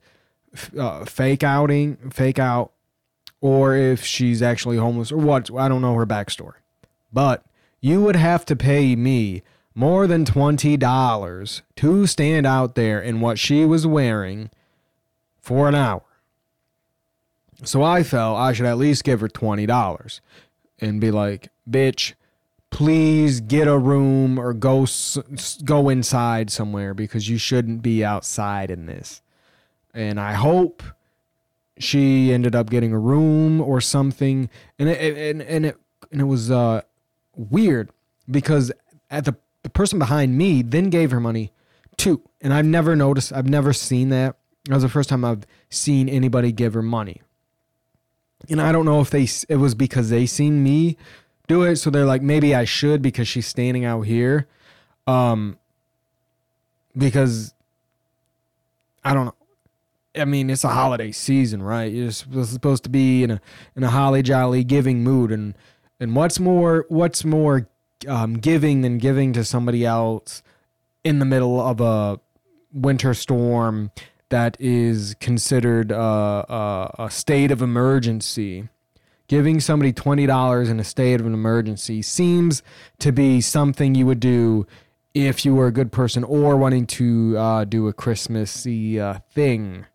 uh, 0.78 1.06
fake 1.06 1.44
outing, 1.44 1.98
fake 2.12 2.38
out, 2.38 2.72
or 3.42 3.76
if 3.76 4.04
she's 4.04 4.42
actually 4.42 4.78
homeless 4.78 5.12
or 5.12 5.18
what. 5.18 5.50
I 5.56 5.68
don't 5.68 5.82
know 5.82 5.96
her 5.96 6.06
backstory, 6.06 6.58
but 7.12 7.44
you 7.82 8.02
would 8.02 8.16
have 8.16 8.46
to 8.46 8.56
pay 8.56 8.96
me 8.96 9.42
more 9.80 10.08
than 10.08 10.26
twenty 10.26 10.76
dollars 10.76 11.62
to 11.78 12.06
stand 12.06 12.46
out 12.46 12.76
there 12.76 13.00
in 13.02 13.22
what 13.22 13.40
she 13.40 13.64
was 13.64 13.88
wearing 13.88 14.50
for 15.40 15.70
an 15.70 15.76
hour. 15.76 16.04
So 17.64 17.82
I 17.82 18.04
felt 18.04 18.38
I 18.38 18.52
should 18.52 18.66
at 18.66 18.78
least 18.78 19.06
give 19.06 19.22
her 19.22 19.30
twenty 19.30 19.66
dollars 19.66 20.20
and 20.80 21.00
be 21.00 21.12
like, 21.12 21.48
"Bitch." 21.70 22.14
please 22.72 23.42
get 23.42 23.68
a 23.68 23.76
room 23.76 24.38
or 24.38 24.54
go 24.54 24.86
go 25.66 25.90
inside 25.90 26.52
somewhere 26.52 26.94
because 26.94 27.28
you 27.28 27.36
shouldn't 27.36 27.82
be 27.82 28.06
outside 28.06 28.70
in 28.70 28.86
this. 28.86 29.24
And 29.92 30.20
I 30.20 30.34
hope 30.34 30.84
she 31.80 32.32
ended 32.32 32.54
up 32.54 32.70
getting 32.70 32.94
a 32.94 33.00
room 33.00 33.60
or 33.60 33.82
something. 33.82 34.52
And 34.78 34.88
it, 34.88 35.18
and 35.18 35.42
and 35.42 35.66
it 35.66 35.78
and 36.12 36.22
it 36.22 36.26
was 36.26 36.52
uh, 36.52 36.82
weird 37.36 37.90
because 38.30 38.72
at 39.10 39.26
the 39.26 39.36
the 39.70 39.74
person 39.74 40.00
behind 40.00 40.36
me 40.36 40.64
then 40.64 40.90
gave 40.90 41.12
her 41.12 41.20
money 41.20 41.52
too. 41.96 42.22
And 42.42 42.54
I've 42.54 42.66
never 42.66 42.96
noticed. 42.96 43.32
I've 43.32 43.48
never 43.48 43.72
seen 43.72 44.10
that. 44.10 44.36
That 44.66 44.74
was 44.74 44.84
the 44.84 44.90
first 44.90 45.10
time 45.10 45.24
I've 45.24 45.46
seen 45.70 46.10
anybody 46.10 46.52
give 46.52 46.74
her 46.74 46.82
money. 46.82 47.22
And 48.50 48.62
I 48.62 48.72
don't 48.72 48.86
know 48.86 49.00
if 49.00 49.12
they 49.12 49.28
it 49.48 49.58
was 49.58 49.76
because 49.76 50.10
they 50.10 50.26
seen 50.26 50.64
me 50.64 50.98
do 51.48 51.64
it. 51.64 51.76
So 51.76 51.90
they're 51.90 52.06
like, 52.06 52.22
maybe 52.22 52.56
I 52.56 52.66
should 52.66 53.02
because 53.02 53.28
she's 53.28 53.48
standing 53.48 53.86
out 53.86 54.02
here. 54.02 54.48
Um, 55.06 55.58
because 56.98 57.54
I 59.04 59.14
don't 59.14 59.26
know. 59.26 59.36
I 60.16 60.26
mean, 60.26 60.50
it's 60.50 60.64
a 60.64 60.70
holiday 60.70 61.12
season, 61.12 61.62
right? 61.62 61.92
You're 61.92 62.12
supposed 62.12 62.84
to 62.86 62.90
be 62.90 63.24
in 63.24 63.32
a 63.32 63.42
in 63.76 63.84
a 63.84 63.90
holly 63.90 64.24
jolly 64.24 64.64
giving 64.64 65.04
mood, 65.04 65.32
and 65.32 65.54
and 66.00 66.16
what's 66.16 66.40
more 66.40 66.86
what's 66.90 67.24
more 67.24 67.69
um, 68.08 68.36
giving 68.36 68.82
than 68.82 68.98
giving 68.98 69.34
to 69.34 69.44
somebody 69.44 69.86
else 69.86 70.42
in 71.04 71.20
the 71.20 71.26
middle 71.26 71.60
of 71.60 71.82
a 71.82 72.20
winter 72.72 73.14
storm 73.14 73.92
that 74.30 74.56
is 74.60 75.16
considered 75.20 75.92
uh, 75.92 76.40
uh, 76.42 76.92
a 77.00 77.10
state 77.10 77.52
of 77.52 77.62
emergency 77.62 78.70
giving 79.30 79.60
somebody 79.60 79.94
$20 79.94 80.70
in 80.70 80.80
a 80.80 80.84
state 80.84 81.22
of 81.22 81.26
an 81.26 81.34
emergency 81.34 82.02
seems 82.02 82.62
to 82.98 83.14
be 83.14 83.40
something 83.40 83.96
you 83.96 84.06
would 84.06 84.20
do 84.20 84.68
if 85.14 85.46
you 85.46 85.56
were 85.56 85.68
a 85.68 85.72
good 85.72 85.92
person 85.92 86.24
or 86.24 86.58
wanting 86.58 86.86
to 86.86 87.38
uh, 87.38 87.64
do 87.64 87.88
a 87.88 87.94
Christmassy 87.94 89.00
uh, 89.00 89.20
thing. 89.32 89.86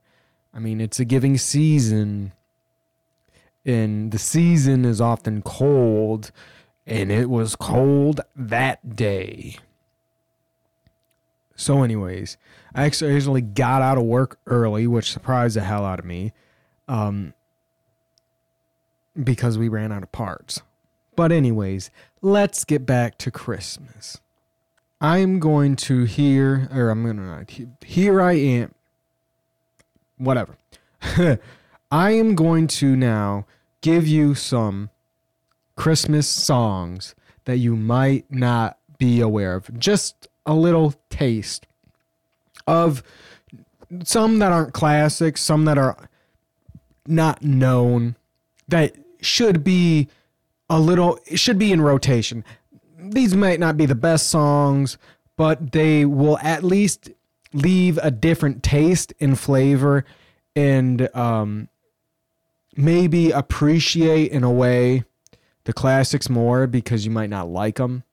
I 0.55 0.61
mean, 0.61 0.81
it's 0.81 1.01
a 1.01 1.05
giving 1.05 1.37
season, 1.37 2.33
and 3.65 4.13
the 4.13 4.19
season 4.19 4.85
is 4.85 5.01
often 5.01 5.43
cold, 5.43 6.31
and 6.87 7.11
it 7.11 7.31
was 7.31 7.57
cold 7.57 8.21
that 8.37 8.97
day. 8.97 9.57
So, 11.57 11.83
anyways, 11.83 12.37
I 12.75 12.85
actually 12.85 13.41
got 13.41 13.81
out 13.81 13.97
of 13.97 14.05
work 14.05 14.39
early, 14.47 14.87
which 14.87 15.13
surprised 15.13 15.57
the 15.57 15.61
hell 15.61 15.85
out 15.85 16.01
of 16.01 16.05
me. 16.05 16.33
Um, 16.89 17.33
because 19.23 19.57
we 19.57 19.69
ran 19.69 19.93
out 19.93 20.03
of 20.03 20.11
parts. 20.11 20.61
But, 21.17 21.31
anyways, 21.31 21.91
let's 22.21 22.65
get 22.65 22.85
back 22.85 23.17
to 23.19 23.31
Christmas. 23.31 24.21
I'm 25.01 25.39
going 25.39 25.77
to 25.77 26.05
hear, 26.05 26.69
or 26.75 26.91
I'm 26.91 27.05
going 27.05 27.17
to, 27.17 27.23
not, 27.23 27.85
here 27.85 28.21
I 28.21 28.33
am. 28.33 28.75
Whatever. 30.19 30.57
I 31.91 32.11
am 32.11 32.35
going 32.35 32.67
to 32.69 32.97
now 32.97 33.47
give 33.81 34.07
you 34.09 34.35
some 34.35 34.91
Christmas 35.77 36.29
songs 36.29 37.15
that 37.45 37.59
you 37.59 37.77
might 37.77 38.31
not 38.31 38.79
be 38.99 39.21
aware 39.21 39.55
of. 39.55 39.77
Just 39.79 40.29
a 40.47 40.55
little 40.55 40.95
taste 41.11 41.67
of 42.67 43.03
some 44.05 44.39
that 44.39 44.53
aren't 44.53 44.73
classics, 44.73 45.41
some 45.43 45.65
that 45.67 45.79
are 45.79 46.09
not 47.07 47.43
known 47.43 48.17
that 48.69 48.95
should 49.21 49.63
be 49.63 50.09
a 50.71 50.81
little 50.81 51.19
should 51.35 51.59
be 51.59 51.73
in 51.73 51.81
rotation. 51.81 52.45
These 52.99 53.35
might 53.35 53.61
not 53.61 53.77
be 53.77 53.87
the 53.87 53.95
best 53.95 54.29
songs, 54.29 54.97
but 55.37 55.73
they 55.73 56.05
will 56.05 56.39
at 56.39 56.65
least 56.65 57.11
leave 57.53 57.99
a 58.03 58.11
different 58.11 58.63
taste 58.63 59.13
and 59.21 59.39
flavor 59.39 60.05
and 60.57 61.15
um 61.15 61.69
maybe 62.77 63.31
appreciate 63.31 64.33
in 64.33 64.43
a 64.43 64.51
way 64.51 65.05
the 65.65 65.73
classics 65.73 66.29
more 66.29 66.67
because 66.67 67.05
you 67.05 67.11
might 67.11 67.31
not 67.31 67.49
like 67.49 67.77
them. 67.77 68.05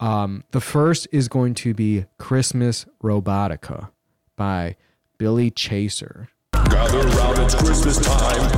Um, 0.00 0.44
the 0.50 0.60
first 0.60 1.06
is 1.12 1.28
going 1.28 1.54
to 1.54 1.74
be 1.74 2.06
Christmas 2.18 2.86
Robotica 3.02 3.90
by 4.36 4.76
Billy 5.18 5.50
Chaser. 5.50 6.28
Gather 6.52 6.98
round, 6.98 7.38
it's 7.38 7.54
Christmas 7.54 7.98
time. 7.98 8.52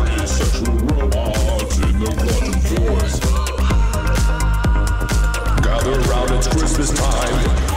Gather 5.63 6.01
round, 6.09 6.31
it's 6.31 6.49
Christmas 6.49 6.91
time. 6.93 7.74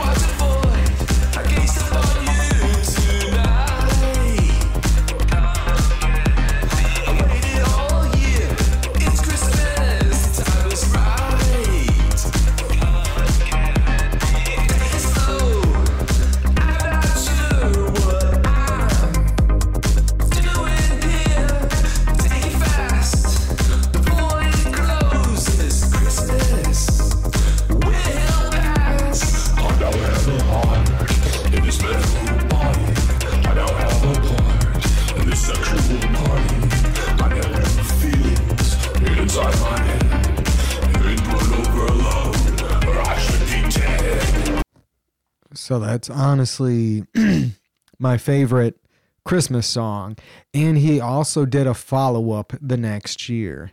So 45.68 45.78
that's 45.78 46.08
honestly 46.08 47.04
my 47.98 48.16
favorite 48.16 48.80
Christmas 49.26 49.66
song. 49.66 50.16
And 50.54 50.78
he 50.78 50.98
also 50.98 51.44
did 51.44 51.66
a 51.66 51.74
follow 51.74 52.30
up 52.30 52.54
the 52.58 52.78
next 52.78 53.28
year. 53.28 53.72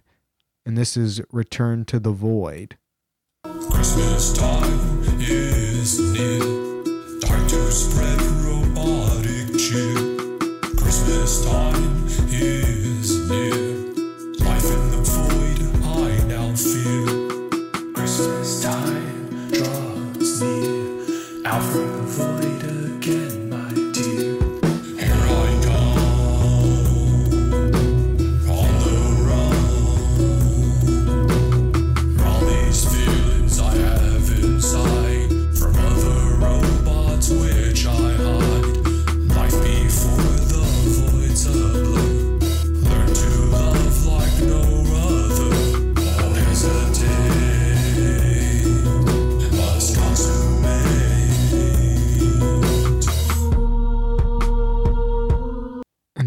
And 0.66 0.78
this 0.78 0.98
is 0.98 1.22
Return 1.32 1.86
to 1.86 2.02
the 2.02 2.12
Void. 2.12 2.78
Christmas 3.72 4.38
time 4.38 5.06
is 5.22 5.98
near. 6.12 6.40
Time 7.22 7.48
to 7.48 7.72
spread 7.72 8.22
robotic 8.44 9.58
cheer. 9.58 9.96
Christmas 10.76 11.46
time 11.46 12.05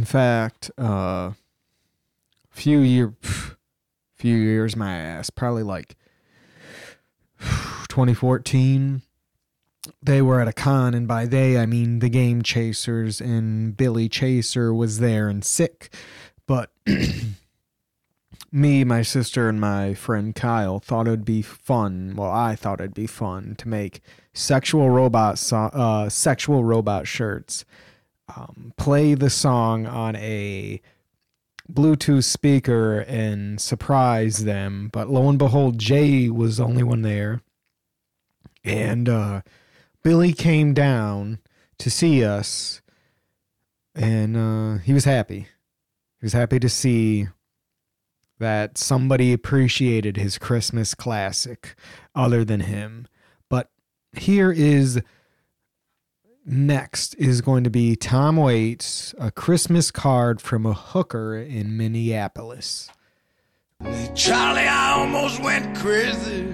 fact, 0.08 0.70
uh 0.78 1.32
few 2.50 2.80
year 2.80 3.14
few 4.16 4.36
years 4.36 4.74
my 4.74 4.96
ass, 4.96 5.30
probably 5.30 5.62
like 5.62 5.96
2014 7.38 9.02
they 10.02 10.20
were 10.20 10.40
at 10.40 10.48
a 10.48 10.52
con 10.52 10.94
and 10.94 11.06
by 11.06 11.26
they 11.26 11.58
I 11.58 11.66
mean 11.66 11.98
the 12.00 12.08
game 12.08 12.42
chasers 12.42 13.20
and 13.20 13.76
Billy 13.76 14.08
Chaser 14.08 14.72
was 14.74 14.98
there 14.98 15.28
and 15.28 15.44
sick. 15.44 15.94
But 16.46 16.70
me, 18.52 18.84
my 18.84 19.02
sister 19.02 19.48
and 19.48 19.60
my 19.60 19.94
friend 19.94 20.34
Kyle 20.34 20.78
thought 20.78 21.06
it 21.06 21.10
would 21.10 21.24
be 21.24 21.42
fun. 21.42 22.14
Well, 22.16 22.30
I 22.30 22.56
thought 22.56 22.80
it'd 22.80 22.94
be 22.94 23.06
fun 23.06 23.54
to 23.58 23.68
make 23.68 24.00
sexual 24.32 24.90
robot 24.90 25.38
so- 25.38 25.56
uh 25.56 26.08
sexual 26.08 26.64
robot 26.64 27.06
shirts 27.06 27.64
um, 28.34 28.72
play 28.76 29.14
the 29.14 29.30
song 29.30 29.86
on 29.86 30.16
a 30.16 30.80
Bluetooth 31.70 32.24
speaker 32.24 33.00
and 33.00 33.60
surprise 33.60 34.44
them. 34.44 34.88
But 34.92 35.08
lo 35.08 35.28
and 35.28 35.38
behold, 35.38 35.78
Jay 35.78 36.28
was 36.28 36.56
the 36.56 36.64
only 36.64 36.82
one 36.82 37.02
there. 37.02 37.42
And 38.64 39.08
uh, 39.08 39.42
Billy 40.02 40.32
came 40.32 40.74
down 40.74 41.38
to 41.78 41.90
see 41.90 42.24
us, 42.24 42.80
and 43.94 44.36
uh, 44.36 44.82
he 44.82 44.92
was 44.92 45.04
happy. 45.04 45.48
He 46.20 46.24
was 46.24 46.32
happy 46.32 46.58
to 46.58 46.68
see 46.68 47.28
that 48.38 48.78
somebody 48.78 49.32
appreciated 49.32 50.16
his 50.16 50.38
Christmas 50.38 50.94
classic 50.94 51.74
other 52.14 52.44
than 52.44 52.60
him. 52.60 53.06
But 53.48 53.70
here 54.16 54.52
is 54.52 55.00
next 56.48 57.14
is 57.14 57.40
going 57.40 57.64
to 57.64 57.70
be 57.70 57.94
Tom 57.94 58.36
Waits, 58.36 59.14
a 59.18 59.30
Christmas 59.30 59.90
card 59.90 60.40
from 60.40 60.64
a 60.66 60.72
hooker 60.72 61.36
in 61.36 61.76
Minneapolis. 61.76 62.90
Charlie, 64.14 64.66
I 64.66 64.92
almost 64.98 65.42
went 65.42 65.76
crazy 65.76 66.48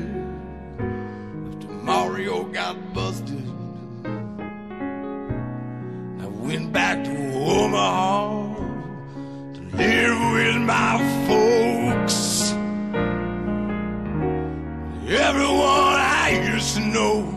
after 1.48 1.68
Mario 1.68 2.44
got 2.44 2.76
busted. 2.92 3.42
I 6.20 6.26
went 6.26 6.72
back 6.72 7.02
to 7.04 7.10
Omaha 7.10 8.54
to 9.54 9.60
live 9.76 10.32
with 10.32 10.56
my 10.62 10.98
folks. 11.26 12.52
Everyone 15.06 15.98
I 16.00 16.50
used 16.52 16.74
to 16.76 16.80
know 16.80 17.33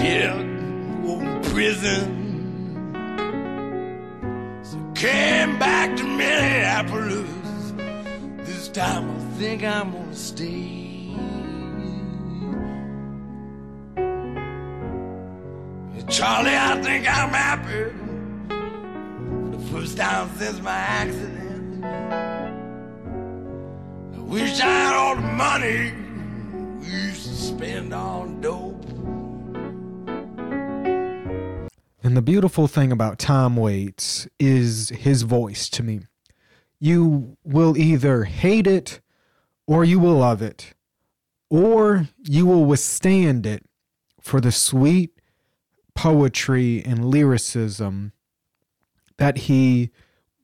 dead 0.00 0.40
in 0.40 1.40
prison. 1.52 2.06
So 4.62 4.76
came 4.94 5.58
back 5.58 5.94
to 5.98 6.04
Minneapolis. 6.04 7.28
This 8.46 8.68
time 8.68 9.10
I 9.10 9.18
think 9.38 9.62
I'm 9.62 9.92
gonna 9.92 10.14
stay. 10.14 10.80
Charlie, 16.08 16.56
I 16.56 16.80
think 16.82 17.06
I'm 17.06 17.30
happy. 17.30 17.92
For 18.48 19.56
the 19.56 19.62
first 19.70 19.96
time 19.96 20.28
since 20.38 20.60
my 20.60 20.72
accident. 20.72 21.84
I 24.16 24.20
wish 24.20 24.60
I 24.60 24.66
had 24.66 24.94
all 24.96 25.14
the 25.14 25.22
money 25.22 25.92
we 26.80 26.86
used 26.86 27.28
to 27.28 27.34
spend 27.34 27.94
on 27.94 28.40
dope. 28.40 28.89
And 32.10 32.16
the 32.16 32.22
beautiful 32.22 32.66
thing 32.66 32.90
about 32.90 33.20
Tom 33.20 33.54
Waits 33.54 34.26
is 34.40 34.88
his 34.88 35.22
voice 35.22 35.68
to 35.68 35.84
me. 35.84 36.00
You 36.80 37.36
will 37.44 37.78
either 37.78 38.24
hate 38.24 38.66
it 38.66 39.00
or 39.64 39.84
you 39.84 40.00
will 40.00 40.16
love 40.16 40.42
it, 40.42 40.74
or 41.50 42.08
you 42.18 42.46
will 42.46 42.64
withstand 42.64 43.46
it 43.46 43.64
for 44.20 44.40
the 44.40 44.50
sweet 44.50 45.20
poetry 45.94 46.82
and 46.84 47.04
lyricism 47.04 48.10
that 49.18 49.38
he 49.46 49.92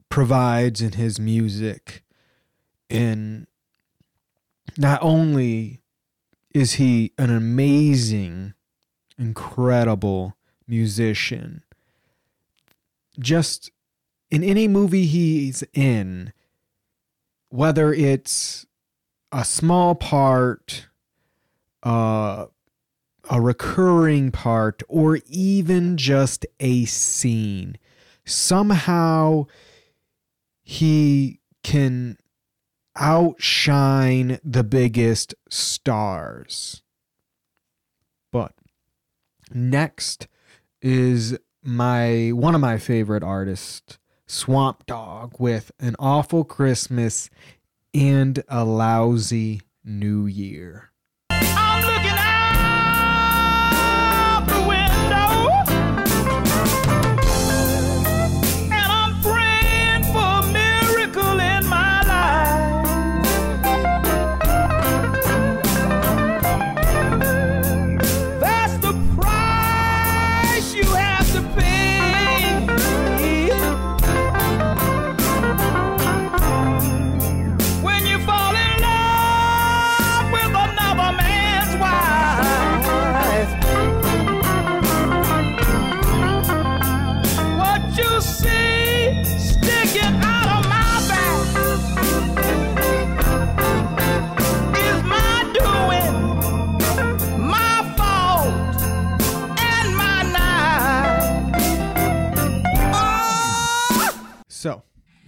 provides 0.08 0.80
in 0.80 0.92
his 0.92 1.18
music. 1.18 2.04
And 2.88 3.48
not 4.78 5.02
only 5.02 5.80
is 6.54 6.74
he 6.74 7.12
an 7.18 7.30
amazing, 7.30 8.54
incredible 9.18 10.35
musician, 10.66 11.62
just 13.18 13.70
in 14.30 14.42
any 14.42 14.68
movie 14.68 15.06
he's 15.06 15.62
in, 15.72 16.32
whether 17.48 17.92
it's 17.92 18.66
a 19.32 19.44
small 19.44 19.94
part, 19.94 20.88
uh, 21.82 22.46
a 23.30 23.40
recurring 23.40 24.30
part, 24.30 24.82
or 24.88 25.18
even 25.26 25.96
just 25.96 26.46
a 26.60 26.84
scene, 26.84 27.78
somehow 28.24 29.46
he 30.62 31.40
can 31.62 32.18
outshine 32.96 34.38
the 34.42 34.64
biggest 34.64 35.34
stars. 35.48 36.82
But 38.32 38.52
next 39.52 40.28
is 40.82 41.36
my 41.62 42.30
one 42.32 42.54
of 42.54 42.60
my 42.60 42.78
favorite 42.78 43.22
artists, 43.22 43.98
Swamp 44.26 44.86
Dogg, 44.86 45.34
with 45.38 45.72
an 45.80 45.96
awful 45.98 46.44
Christmas 46.44 47.30
and 47.94 48.42
a 48.48 48.64
lousy 48.64 49.62
New 49.84 50.26
Year. 50.26 50.90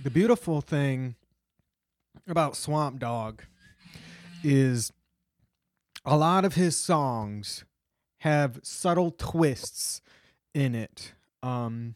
The 0.09 0.15
beautiful 0.15 0.63
thing 0.63 1.17
about 2.27 2.57
Swamp 2.57 2.99
Dogg 2.99 3.43
is 4.43 4.91
a 6.03 6.17
lot 6.17 6.47
of 6.47 6.55
his 6.55 6.77
songs 6.79 7.67
have 8.21 8.59
subtle 8.63 9.11
twists 9.11 10.01
in 10.55 10.75
it. 10.75 11.13
Um 11.43 11.95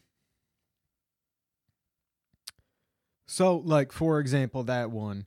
So 3.25 3.55
like 3.55 3.91
for 3.91 4.19
example 4.19 4.61
that 4.61 4.91
one 4.91 5.25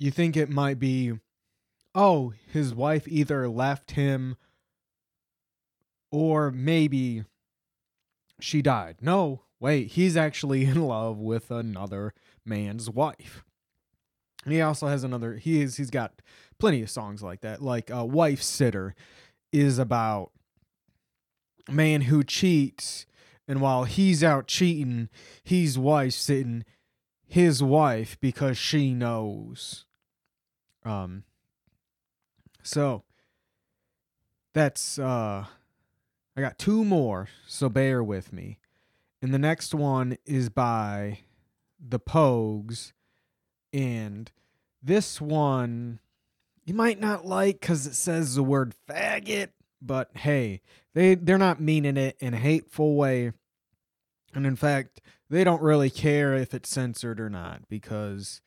you 0.00 0.10
think 0.10 0.36
it 0.36 0.50
might 0.50 0.80
be 0.80 1.12
oh 1.94 2.32
his 2.50 2.74
wife 2.74 3.06
either 3.06 3.48
left 3.48 3.92
him 3.92 4.34
or 6.10 6.50
maybe 6.50 7.22
she 8.40 8.62
died. 8.62 8.96
No, 9.00 9.42
wait, 9.64 9.92
he's 9.92 10.14
actually 10.14 10.64
in 10.66 10.78
love 10.78 11.16
with 11.16 11.50
another 11.50 12.12
man's 12.44 12.90
wife. 12.90 13.42
And 14.44 14.52
he 14.52 14.60
also 14.60 14.88
has 14.88 15.02
another 15.04 15.36
he 15.36 15.62
is 15.62 15.78
he's 15.78 15.90
got 15.90 16.20
plenty 16.58 16.82
of 16.82 16.90
songs 16.90 17.22
like 17.22 17.40
that. 17.40 17.62
Like 17.62 17.90
uh 17.90 18.04
Wife 18.04 18.42
Sitter 18.42 18.94
is 19.52 19.78
about 19.78 20.32
a 21.66 21.72
man 21.72 22.02
who 22.02 22.22
cheats 22.22 23.06
and 23.48 23.62
while 23.62 23.84
he's 23.84 24.22
out 24.22 24.48
cheating, 24.48 25.08
he's 25.42 25.78
wife 25.78 26.12
sitting 26.12 26.64
his 27.26 27.62
wife 27.62 28.18
because 28.20 28.58
she 28.58 28.92
knows. 28.92 29.86
Um 30.84 31.24
so 32.62 33.02
that's 34.52 34.98
uh 34.98 35.46
I 36.36 36.40
got 36.40 36.58
two 36.58 36.84
more, 36.84 37.28
so 37.46 37.70
bear 37.70 38.04
with 38.04 38.30
me. 38.30 38.58
And 39.24 39.32
the 39.32 39.38
next 39.38 39.74
one 39.74 40.18
is 40.26 40.50
by 40.50 41.20
the 41.80 41.98
Pogues. 41.98 42.92
And 43.72 44.30
this 44.82 45.18
one 45.18 46.00
you 46.66 46.74
might 46.74 47.00
not 47.00 47.24
like 47.24 47.58
because 47.58 47.86
it 47.86 47.94
says 47.94 48.34
the 48.34 48.42
word 48.42 48.74
faggot, 48.86 49.48
but 49.80 50.10
hey, 50.14 50.60
they, 50.92 51.14
they're 51.14 51.38
not 51.38 51.58
meaning 51.58 51.96
it 51.96 52.18
in 52.20 52.34
a 52.34 52.36
hateful 52.36 52.96
way. 52.96 53.32
And 54.34 54.46
in 54.46 54.56
fact, 54.56 55.00
they 55.30 55.42
don't 55.42 55.62
really 55.62 55.88
care 55.88 56.34
if 56.34 56.52
it's 56.52 56.68
censored 56.68 57.18
or 57.18 57.30
not 57.30 57.66
because 57.66 58.42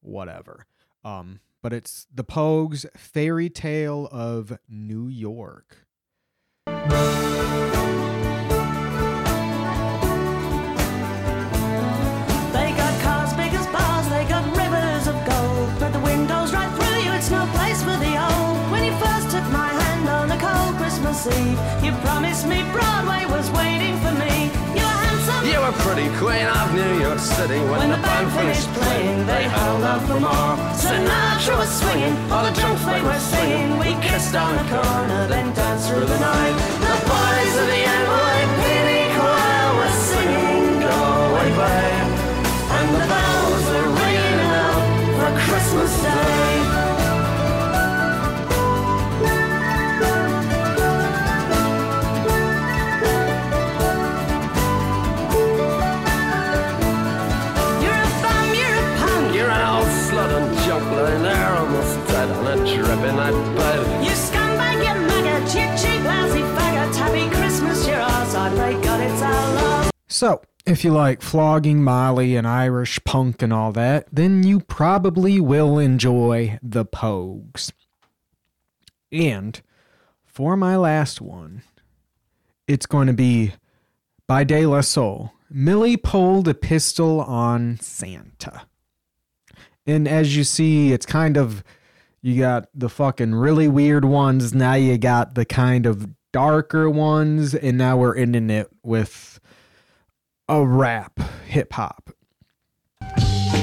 whatever. 0.00 0.66
Um, 1.04 1.38
but 1.62 1.72
it's 1.72 2.08
the 2.12 2.24
Pogues 2.24 2.84
Fairy 2.96 3.48
Tale 3.48 4.08
of 4.10 4.58
New 4.68 5.06
York. 5.06 5.86
Christmas 21.10 21.38
Eve, 21.40 21.84
you 21.84 21.92
promised 22.06 22.46
me 22.46 22.62
Broadway 22.70 23.26
was 23.26 23.50
waiting 23.50 23.98
for 23.98 24.14
me. 24.14 24.46
You 24.78 24.86
were 24.86 24.98
handsome. 25.02 25.42
You 25.50 25.58
were 25.58 25.74
pretty 25.82 26.06
queen 26.22 26.46
of 26.46 26.72
New 26.72 27.00
York 27.02 27.18
City. 27.18 27.58
When, 27.66 27.90
the 27.90 27.96
band 27.96 28.30
finished 28.30 28.68
playing, 28.74 29.26
they 29.26 29.42
held 29.42 29.82
out 29.82 30.06
for 30.06 30.20
more. 30.20 30.54
Sinatra 30.78 31.58
was 31.58 31.70
swinging, 31.80 32.14
all 32.30 32.44
the 32.44 32.52
junk 32.52 32.78
they 32.86 33.02
were 33.02 33.18
singing. 33.18 33.76
We 33.78 33.90
kissed 34.06 34.36
on 34.36 34.54
the 34.54 34.62
corner, 34.70 35.26
then 35.26 35.52
danced 35.52 35.90
through 35.90 36.06
the 36.06 36.20
night. 36.20 36.56
The 36.78 36.96
boys 37.10 37.54
of 37.58 37.66
the 37.74 37.82
NYPD 37.98 38.90
choir 39.18 39.66
were 39.78 39.94
singing, 40.06 40.78
Go 40.78 40.94
away, 40.94 41.89
trip 63.28 63.34
in. 63.34 64.04
You 64.04 64.10
scumbag, 64.10 64.78
you 64.78 65.06
maggot, 65.06 65.54
you 65.54 65.66
cheap, 65.76 66.04
lousy 66.04 66.40
faggot. 66.40 66.96
Happy 66.96 67.28
Christmas, 67.36 67.86
you're 67.86 68.00
ours. 68.00 68.34
I 68.34 68.54
pray 68.54 68.72
God 68.82 69.00
it's 69.00 69.22
our 69.22 69.54
love. 69.54 69.90
So, 70.08 70.42
if 70.66 70.84
you 70.84 70.92
like 70.92 71.22
flogging 71.22 71.82
Molly 71.82 72.36
and 72.36 72.46
Irish 72.46 72.98
punk 73.04 73.42
and 73.42 73.52
all 73.52 73.72
that, 73.72 74.06
then 74.12 74.42
you 74.42 74.60
probably 74.60 75.40
will 75.40 75.78
enjoy 75.78 76.58
the 76.62 76.84
Pogues. 76.84 77.72
And 79.12 79.60
for 80.24 80.56
my 80.56 80.76
last 80.76 81.20
one, 81.20 81.62
it's 82.68 82.86
going 82.86 83.08
to 83.08 83.12
be 83.12 83.54
by 84.26 84.44
De 84.44 84.64
La 84.66 84.80
Soul. 84.80 85.32
Millie 85.50 85.96
pulled 85.96 86.46
a 86.46 86.54
pistol 86.54 87.20
on 87.20 87.78
Santa. 87.80 88.66
And 89.86 90.06
as 90.06 90.36
you 90.36 90.44
see, 90.44 90.92
it's 90.92 91.06
kind 91.06 91.36
of 91.36 91.64
you 92.22 92.38
got 92.38 92.68
the 92.74 92.88
fucking 92.88 93.34
really 93.34 93.68
weird 93.68 94.04
ones, 94.04 94.54
now 94.54 94.74
you 94.74 94.98
got 94.98 95.34
the 95.34 95.44
kind 95.44 95.86
of 95.86 96.08
darker 96.32 96.88
ones, 96.88 97.54
and 97.54 97.78
now 97.78 97.96
we're 97.96 98.16
ending 98.16 98.50
it 98.50 98.68
with 98.82 99.40
a 100.48 100.64
rap 100.64 101.18
hip 101.46 101.72
hop. 101.72 102.10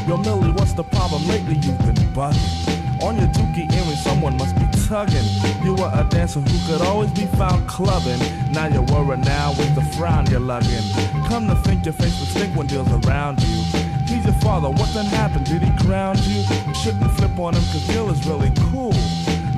Yo, 0.08 0.18
Millie, 0.18 0.52
what's 0.52 0.74
the 0.74 0.84
problem 0.84 1.28
lately? 1.28 1.56
You've 1.56 1.78
been 1.80 1.96
bugging. 2.16 3.04
On 3.04 3.16
your 3.16 3.28
dookie 3.28 3.72
earring, 3.72 3.96
someone 3.98 4.38
must 4.38 4.56
be 4.56 4.66
tugging. 4.88 5.24
You 5.64 5.76
were 5.76 5.92
a 5.94 6.08
dancer 6.10 6.40
who 6.40 6.72
could 6.72 6.82
always 6.82 7.12
be 7.12 7.26
found 7.38 7.68
clubbing. 7.70 8.20
Now 8.54 8.68
you're 8.68 8.82
worried 8.84 9.24
now 9.24 9.52
with 9.52 9.76
the 9.76 9.84
frown 9.96 10.26
you're 10.32 10.40
lugging. 10.40 10.82
Come 11.28 11.48
to 11.48 11.56
think 11.58 11.86
your 11.86 11.94
face 11.94 12.20
would 12.20 12.30
stink 12.30 12.56
when 12.56 12.68
deals 12.68 12.90
around 13.06 13.42
you. 13.44 13.97
He's 14.18 14.26
your 14.26 14.42
father, 14.42 14.72
what 14.72 14.92
then 14.96 15.06
happened? 15.06 15.46
Did 15.46 15.62
he 15.62 15.70
ground 15.86 16.18
you? 16.22 16.42
You 16.68 16.74
shouldn't 16.74 17.12
flip 17.18 17.38
on 17.38 17.54
him 17.54 17.62
cause 17.72 17.88
Bill 17.88 18.10
is 18.10 18.26
really 18.26 18.52
cool. 18.72 18.92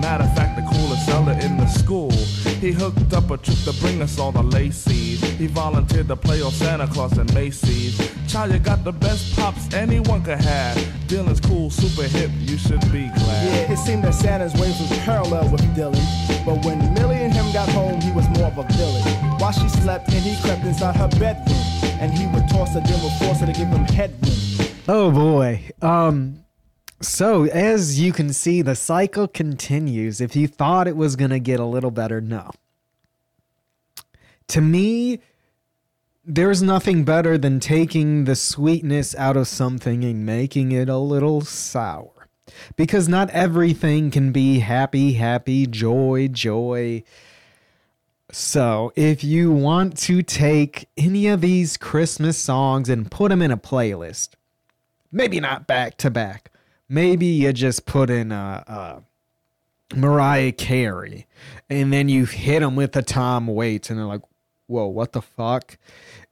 Matter 0.01 0.25
of 0.25 0.35
fact, 0.35 0.57
the 0.57 0.63
coolest 0.63 1.05
seller 1.05 1.31
in 1.39 1.55
the 1.55 1.65
school. 1.67 2.11
He 2.59 2.73
hooked 2.73 3.13
up 3.13 3.31
a 3.31 3.37
trip 3.37 3.57
to 3.59 3.73
bring 3.79 4.01
us 4.01 4.19
all 4.19 4.33
the 4.33 4.43
Lacey's. 4.43 5.21
He 5.37 5.47
volunteered 5.47 6.09
to 6.09 6.17
play 6.17 6.41
on 6.41 6.51
Santa 6.51 6.87
Claus 6.87 7.17
and 7.17 7.33
Macy's. 7.33 7.95
Child, 8.27 8.51
you 8.51 8.59
got 8.59 8.83
the 8.83 8.91
best 8.91 9.33
pops 9.37 9.73
anyone 9.73 10.23
could 10.23 10.41
have. 10.41 10.75
Dylan's 11.07 11.39
cool, 11.39 11.69
super 11.69 12.03
hip, 12.03 12.29
you 12.39 12.57
should 12.57 12.81
be 12.91 13.07
glad. 13.07 13.45
Yeah, 13.47 13.71
it 13.71 13.77
seemed 13.77 14.03
that 14.03 14.13
Santa's 14.13 14.53
ways 14.55 14.77
was 14.77 14.91
parallel 14.99 15.49
with 15.49 15.61
Dylan. 15.73 16.03
But 16.45 16.65
when 16.65 16.93
Millie 16.95 17.15
and 17.15 17.33
him 17.33 17.49
got 17.53 17.69
home, 17.69 18.01
he 18.01 18.11
was 18.11 18.27
more 18.37 18.47
of 18.47 18.57
a 18.57 18.63
villain. 18.73 19.03
While 19.39 19.53
she 19.53 19.69
slept 19.69 20.09
and 20.09 20.21
he 20.21 20.35
crept 20.43 20.65
inside 20.65 20.97
her 20.97 21.07
bedroom. 21.17 21.88
And 21.99 22.11
he 22.13 22.25
would 22.27 22.47
toss 22.49 22.73
her, 22.73 22.81
then 22.81 23.03
would 23.03 23.11
force 23.13 23.39
to 23.39 23.47
give 23.47 23.67
him 23.67 23.85
headroom. 23.85 24.69
Oh 24.87 25.11
boy. 25.11 25.69
Um 25.81 26.45
so 27.01 27.45
as 27.45 27.99
you 27.99 28.11
can 28.11 28.33
see 28.33 28.61
the 28.61 28.75
cycle 28.75 29.27
continues. 29.27 30.19
If 30.21 30.35
you 30.35 30.47
thought 30.47 30.87
it 30.87 30.95
was 30.95 31.15
to 31.15 31.39
get 31.39 31.59
a 31.59 31.65
little 31.65 31.91
better, 31.91 32.21
no. 32.21 32.51
To 34.49 34.61
me 34.61 35.19
there's 36.25 36.61
nothing 36.61 37.03
better 37.03 37.37
than 37.37 37.59
taking 37.59 38.25
the 38.25 38.35
sweetness 38.35 39.15
out 39.15 39.35
of 39.35 39.47
something 39.47 40.03
and 40.03 40.25
making 40.25 40.71
it 40.71 40.87
a 40.87 40.97
little 40.97 41.41
sour. 41.41 42.27
Because 42.75 43.09
not 43.09 43.29
everything 43.31 44.11
can 44.11 44.31
be 44.31 44.59
happy, 44.59 45.13
happy, 45.13 45.65
joy, 45.65 46.27
joy. 46.31 47.03
So, 48.31 48.93
if 48.95 49.23
you 49.23 49.51
want 49.51 49.97
to 49.99 50.21
take 50.21 50.87
any 50.95 51.27
of 51.27 51.41
these 51.41 51.77
Christmas 51.77 52.37
songs 52.37 52.87
and 52.87 53.09
put 53.09 53.29
them 53.29 53.41
in 53.41 53.49
a 53.49 53.57
playlist, 53.57 54.29
maybe 55.11 55.39
not 55.39 55.65
back 55.65 55.97
to 55.97 56.11
back, 56.11 56.51
maybe 56.87 57.25
you 57.25 57.51
just 57.53 57.87
put 57.87 58.11
in 58.11 58.31
a, 58.31 58.63
a 58.67 59.95
Mariah 59.97 60.51
Carey 60.51 61.25
and 61.69 61.91
then 61.91 62.07
you 62.07 62.25
hit 62.25 62.59
them 62.59 62.75
with 62.75 62.95
a 62.95 63.01
Tom 63.01 63.47
Waits 63.47 63.89
and 63.89 63.97
they're 63.97 64.05
like, 64.05 64.21
whoa, 64.67 64.85
what 64.85 65.13
the 65.13 65.21
fuck? 65.21 65.77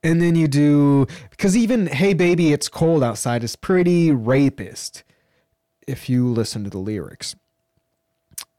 And 0.04 0.22
then 0.22 0.36
you 0.36 0.48
do, 0.48 1.08
because 1.32 1.58
even 1.58 1.88
Hey 1.88 2.14
Baby, 2.14 2.54
It's 2.54 2.70
Cold 2.70 3.04
Outside 3.04 3.44
is 3.44 3.56
pretty 3.56 4.12
rapist 4.12 5.04
if 5.88 6.08
you 6.08 6.32
listen 6.32 6.64
to 6.64 6.70
the 6.70 6.78
lyrics. 6.78 7.36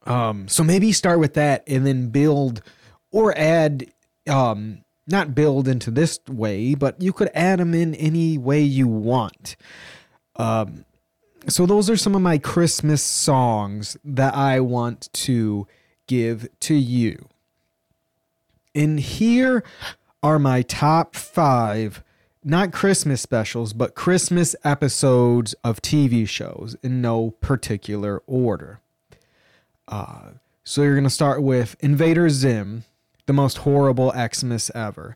Um, 0.05 0.49
so 0.49 0.63
maybe 0.63 0.91
start 0.91 1.19
with 1.19 1.35
that 1.35 1.63
and 1.67 1.85
then 1.85 2.09
build 2.09 2.61
or 3.11 3.37
add, 3.37 3.91
um, 4.27 4.83
not 5.07 5.33
build 5.33 5.67
into 5.67 5.91
this 5.91 6.19
way, 6.27 6.75
but 6.75 7.01
you 7.01 7.13
could 7.13 7.29
add 7.33 7.59
them 7.59 7.73
in 7.73 7.95
any 7.95 8.37
way 8.37 8.61
you 8.61 8.87
want. 8.87 9.55
Um, 10.35 10.85
so 11.47 11.65
those 11.65 11.89
are 11.89 11.97
some 11.97 12.15
of 12.15 12.21
my 12.21 12.37
Christmas 12.37 13.01
songs 13.01 13.97
that 14.03 14.35
I 14.35 14.59
want 14.59 15.09
to 15.13 15.67
give 16.07 16.47
to 16.61 16.75
you. 16.75 17.29
And 18.75 18.99
here 18.99 19.63
are 20.21 20.39
my 20.39 20.61
top 20.61 21.15
five, 21.15 22.03
not 22.43 22.71
Christmas 22.71 23.21
specials, 23.21 23.73
but 23.73 23.95
Christmas 23.95 24.55
episodes 24.63 25.53
of 25.63 25.81
TV 25.81 26.27
shows 26.27 26.75
in 26.83 27.01
no 27.01 27.31
particular 27.31 28.21
order. 28.27 28.79
Uh, 29.87 30.31
so 30.63 30.83
you're 30.83 30.93
going 30.93 31.03
to 31.03 31.09
start 31.09 31.41
with 31.41 31.75
Invader 31.79 32.29
Zim, 32.29 32.83
the 33.29 33.33
most 33.33 33.59
horrible 33.59 34.11
Xmas 34.11 34.71
ever. 34.73 35.15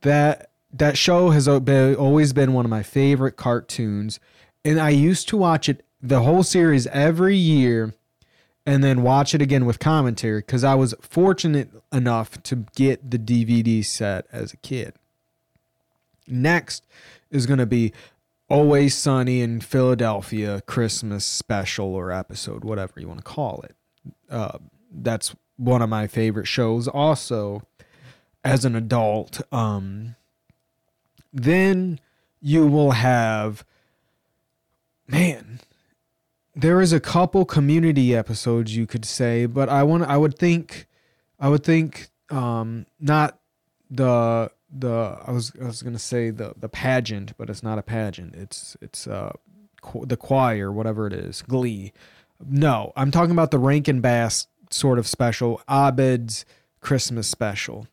That 0.00 0.50
that 0.72 0.98
show 0.98 1.30
has 1.30 1.46
always 1.46 2.32
been 2.32 2.54
one 2.54 2.64
of 2.64 2.70
my 2.70 2.82
favorite 2.82 3.36
cartoons, 3.36 4.18
and 4.64 4.80
I 4.80 4.90
used 4.90 5.28
to 5.28 5.36
watch 5.36 5.68
it 5.68 5.86
the 6.02 6.22
whole 6.22 6.42
series 6.42 6.88
every 6.88 7.36
year 7.36 7.94
and 8.66 8.82
then 8.82 9.02
watch 9.02 9.32
it 9.32 9.40
again 9.40 9.64
with 9.64 9.78
commentary 9.78 10.40
because 10.40 10.64
I 10.64 10.74
was 10.74 10.92
fortunate 11.00 11.70
enough 11.92 12.42
to 12.42 12.66
get 12.74 13.12
the 13.12 13.18
DVD 13.18 13.84
set 13.84 14.26
as 14.32 14.52
a 14.52 14.56
kid. 14.56 14.94
Next 16.26 16.84
is 17.30 17.46
going 17.46 17.60
to 17.60 17.66
be 17.66 17.92
Always 18.48 18.96
Sunny 18.96 19.40
in 19.40 19.60
Philadelphia 19.60 20.62
Christmas 20.62 21.24
special 21.24 21.94
or 21.94 22.10
episode, 22.10 22.64
whatever 22.64 22.98
you 22.98 23.06
want 23.06 23.20
to 23.20 23.24
call 23.24 23.62
it. 23.62 23.76
Uh, 24.28 24.58
that's 24.90 25.34
one 25.62 25.82
of 25.82 25.88
my 25.88 26.06
favorite 26.06 26.46
shows. 26.46 26.88
Also, 26.88 27.62
as 28.44 28.64
an 28.64 28.74
adult, 28.74 29.40
um, 29.52 30.16
then 31.32 32.00
you 32.40 32.66
will 32.66 32.90
have, 32.90 33.64
man, 35.06 35.60
there 36.54 36.80
is 36.80 36.92
a 36.92 37.00
couple 37.00 37.44
community 37.44 38.14
episodes 38.14 38.76
you 38.76 38.86
could 38.86 39.04
say, 39.04 39.46
but 39.46 39.68
I 39.68 39.82
want 39.84 40.02
I 40.04 40.16
would 40.16 40.36
think 40.38 40.86
I 41.38 41.48
would 41.48 41.64
think 41.64 42.08
um 42.28 42.86
not 43.00 43.38
the 43.90 44.50
the 44.70 45.18
I 45.26 45.30
was 45.30 45.52
I 45.60 45.64
was 45.64 45.82
going 45.82 45.94
to 45.94 45.98
say 45.98 46.30
the 46.30 46.54
the 46.56 46.68
pageant, 46.68 47.34
but 47.38 47.48
it's 47.48 47.62
not 47.62 47.78
a 47.78 47.82
pageant. 47.82 48.34
It's 48.34 48.76
it's 48.82 49.06
uh 49.06 49.32
qu- 49.80 50.04
the 50.06 50.16
choir, 50.16 50.70
whatever 50.70 51.06
it 51.06 51.12
is, 51.12 51.42
glee. 51.42 51.92
No, 52.44 52.92
I'm 52.96 53.10
talking 53.10 53.30
about 53.30 53.50
the 53.50 53.58
Rankin 53.58 54.00
Bass 54.00 54.46
sort 54.72 54.98
of 54.98 55.06
special, 55.06 55.60
Abed's 55.68 56.44
Christmas 56.80 57.28
special. 57.28 57.86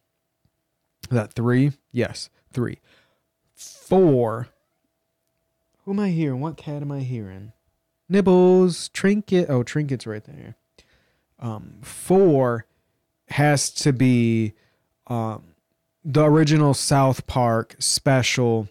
Is 1.03 1.15
that 1.15 1.33
3? 1.33 1.73
Yes, 1.91 2.29
3. 2.53 2.79
4 3.55 4.47
Who 5.85 5.91
am 5.91 5.99
I 5.99 6.09
hearing? 6.09 6.39
What 6.39 6.57
cat 6.57 6.81
am 6.81 6.91
I 6.91 6.99
hearing? 6.99 7.53
Nibbles, 8.09 8.89
Trinket. 8.89 9.49
Oh, 9.49 9.63
Trinket's 9.63 10.07
right 10.07 10.23
there. 10.23 10.55
Um, 11.39 11.75
four 11.81 12.65
has 13.29 13.69
to 13.71 13.93
be 13.93 14.53
um, 15.07 15.43
the 16.03 16.25
original 16.25 16.73
South 16.73 17.27
Park 17.27 17.75
special. 17.79 18.67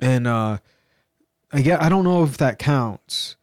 And 0.00 0.26
uh, 0.26 0.58
I 1.52 1.62
get, 1.62 1.80
I 1.80 1.88
don't 1.88 2.04
know 2.04 2.24
if 2.24 2.36
that 2.38 2.58
counts. 2.58 3.36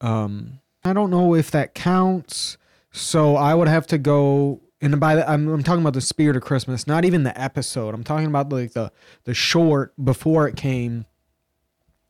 Um, 0.00 0.60
I 0.84 0.92
don't 0.92 1.10
know 1.10 1.34
if 1.34 1.50
that 1.52 1.74
counts. 1.74 2.58
So 2.94 3.34
I 3.34 3.54
would 3.54 3.66
have 3.66 3.88
to 3.88 3.98
go. 3.98 4.60
And 4.80 5.00
by 5.00 5.16
the, 5.16 5.28
I'm, 5.28 5.48
I'm 5.48 5.62
talking 5.64 5.80
about 5.80 5.94
the 5.94 6.00
Spirit 6.00 6.36
of 6.36 6.42
Christmas, 6.42 6.86
not 6.86 7.04
even 7.04 7.24
the 7.24 7.38
episode. 7.40 7.92
I'm 7.92 8.04
talking 8.04 8.26
about 8.26 8.52
like 8.52 8.72
the 8.72 8.92
the 9.24 9.34
short 9.34 9.92
before 10.02 10.46
it 10.46 10.56
came 10.56 11.06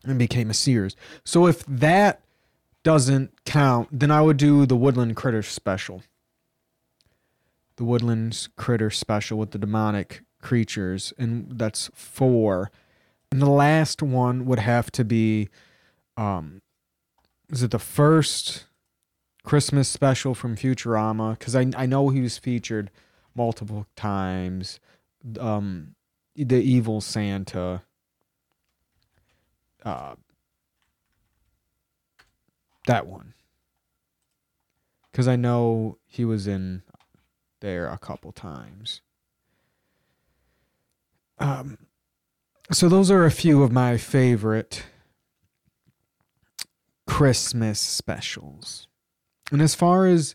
and 0.05 0.19
became 0.19 0.51
a 0.51 0.55
Sears. 0.55 0.95
So 1.25 1.47
if 1.47 1.65
that 1.67 2.21
doesn't 2.83 3.45
count, 3.47 3.89
then 3.91 4.11
I 4.11 4.21
would 4.21 4.37
do 4.37 4.67
the 4.67 4.77
Woodland 4.77 5.17
Critter 5.17 5.43
special. 5.43 6.03
The 7.77 7.85
Woodlands 7.85 8.51
Critter 8.57 8.91
special 8.91 9.39
with 9.39 9.53
the 9.53 9.59
demonic 9.59 10.23
creatures, 10.43 11.15
and 11.17 11.47
that's 11.59 11.91
four. 11.95 12.71
And 13.33 13.41
the 13.41 13.51
last 13.51 14.03
one 14.03 14.45
would 14.45 14.59
have 14.59 14.93
to 14.93 15.05
be, 15.05 15.49
um, 16.19 16.61
is 17.49 17.63
it 17.63 17.71
the 17.71 17.79
first 17.79 18.67
Christmas 19.45 19.89
special 19.89 20.35
from 20.35 20.57
Futurama? 20.57 21.39
Because 21.39 21.55
I 21.55 21.71
I 21.77 21.87
know 21.87 22.09
he 22.09 22.21
was 22.21 22.39
featured 22.39 22.91
multiple 23.35 23.87
times. 23.95 24.81
Um, 25.39 25.95
the 26.35 26.57
evil 26.57 27.01
Santa 27.01 27.83
uh, 29.85 30.15
that 32.87 33.07
one 33.07 33.35
because 35.11 35.29
I 35.29 35.37
know 35.37 35.99
he 36.07 36.25
was 36.25 36.47
in 36.47 36.83
there 37.61 37.89
a 37.89 37.99
couple 37.99 38.33
times. 38.33 39.01
Um, 41.39 41.79
so 42.73 42.89
those 42.89 43.11
are 43.11 43.25
a 43.25 43.31
few 43.31 43.63
of 43.63 43.71
my 43.71 43.97
favorite 43.97 44.85
Christmas 47.07 47.79
specials. 47.79 48.89
And 49.53 49.61
as 49.61 49.75
far 49.75 50.07
as 50.07 50.35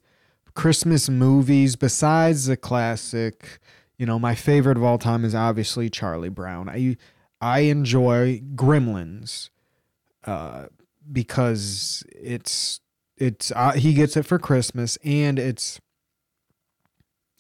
Christmas 0.54 1.10
movies, 1.10 1.76
besides 1.76 2.46
the 2.46 2.58
classic, 2.58 3.60
you 3.98 4.06
know, 4.06 4.20
my 4.20 4.36
favorite 4.36 4.78
of 4.78 4.84
all 4.84 4.98
time 4.98 5.26
is 5.26 5.36
obviously 5.36 5.90
Charlie 5.90 6.30
Brown. 6.30 6.70
I 6.70 6.98
I 7.42 7.62
enjoy 7.62 8.42
Gremlins 8.56 9.50
uh, 10.26 10.66
because 11.12 12.04
it's 12.10 12.82
it's 13.18 13.52
uh, 13.56 13.74
he 13.74 13.94
gets 13.94 14.16
it 14.18 14.26
for 14.26 14.40
Christmas 14.40 14.98
and 15.04 15.40
it's 15.40 15.80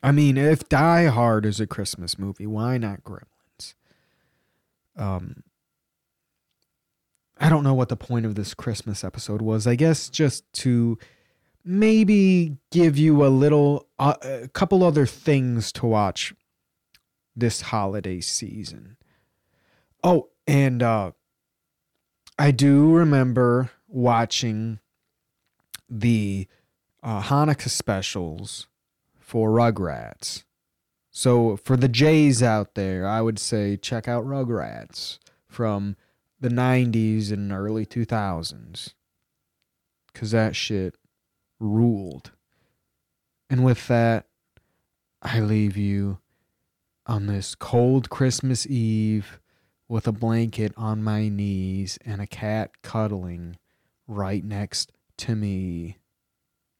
I 0.01 0.11
mean 0.11 0.37
if 0.37 0.67
Die 0.69 1.05
Hard 1.05 1.45
is 1.45 1.59
a 1.59 1.67
Christmas 1.67 2.17
movie, 2.17 2.47
why 2.47 2.77
not 2.77 3.03
Gremlins? 3.03 3.75
Um 4.97 5.43
I 7.41 7.47
don't 7.47 7.63
know 7.63 7.73
what 7.73 7.87
the 7.87 7.95
point 7.95 8.25
of 8.25 8.35
this 8.35 8.53
Christmas 8.53 9.03
episode 9.03 9.41
was. 9.41 9.65
I 9.65 9.75
guess 9.75 10.09
just 10.09 10.43
to 10.53 10.97
maybe 11.63 12.57
give 12.71 12.97
you 12.97 13.25
a 13.25 13.27
little 13.27 13.87
uh, 13.97 14.15
a 14.21 14.47
couple 14.47 14.83
other 14.83 15.05
things 15.05 15.71
to 15.73 15.85
watch 15.85 16.33
this 17.35 17.61
holiday 17.61 18.21
season. 18.21 18.97
Oh, 20.03 20.29
and 20.47 20.81
uh, 20.81 21.11
I 22.37 22.51
do 22.51 22.93
remember 22.93 23.71
watching 23.87 24.79
the 25.89 26.47
uh, 27.03 27.21
Hanukkah 27.21 27.69
specials 27.69 28.67
for 29.19 29.49
Rugrats. 29.51 30.43
So 31.11 31.57
for 31.57 31.75
the 31.75 31.89
Jays 31.89 32.41
out 32.41 32.75
there, 32.75 33.07
I 33.07 33.21
would 33.21 33.39
say 33.39 33.77
check 33.77 34.07
out 34.07 34.25
Rugrats 34.25 35.19
from 35.47 35.95
the 36.39 36.49
90s 36.49 37.31
and 37.31 37.51
early 37.51 37.85
2000s. 37.85 38.93
Cuz 40.13 40.31
that 40.31 40.55
shit 40.55 40.95
ruled. 41.59 42.31
And 43.49 43.63
with 43.63 43.87
that, 43.87 44.27
I 45.21 45.39
leave 45.39 45.75
you 45.75 46.19
on 47.05 47.25
this 47.25 47.55
cold 47.55 48.09
Christmas 48.09 48.67
Eve 48.67 49.39
with 49.87 50.07
a 50.07 50.11
blanket 50.11 50.71
on 50.77 51.03
my 51.03 51.27
knees 51.27 51.97
and 52.05 52.21
a 52.21 52.27
cat 52.27 52.81
cuddling 52.83 53.57
right 54.07 54.43
next 54.43 54.91
to 55.17 55.35
me. 55.35 55.97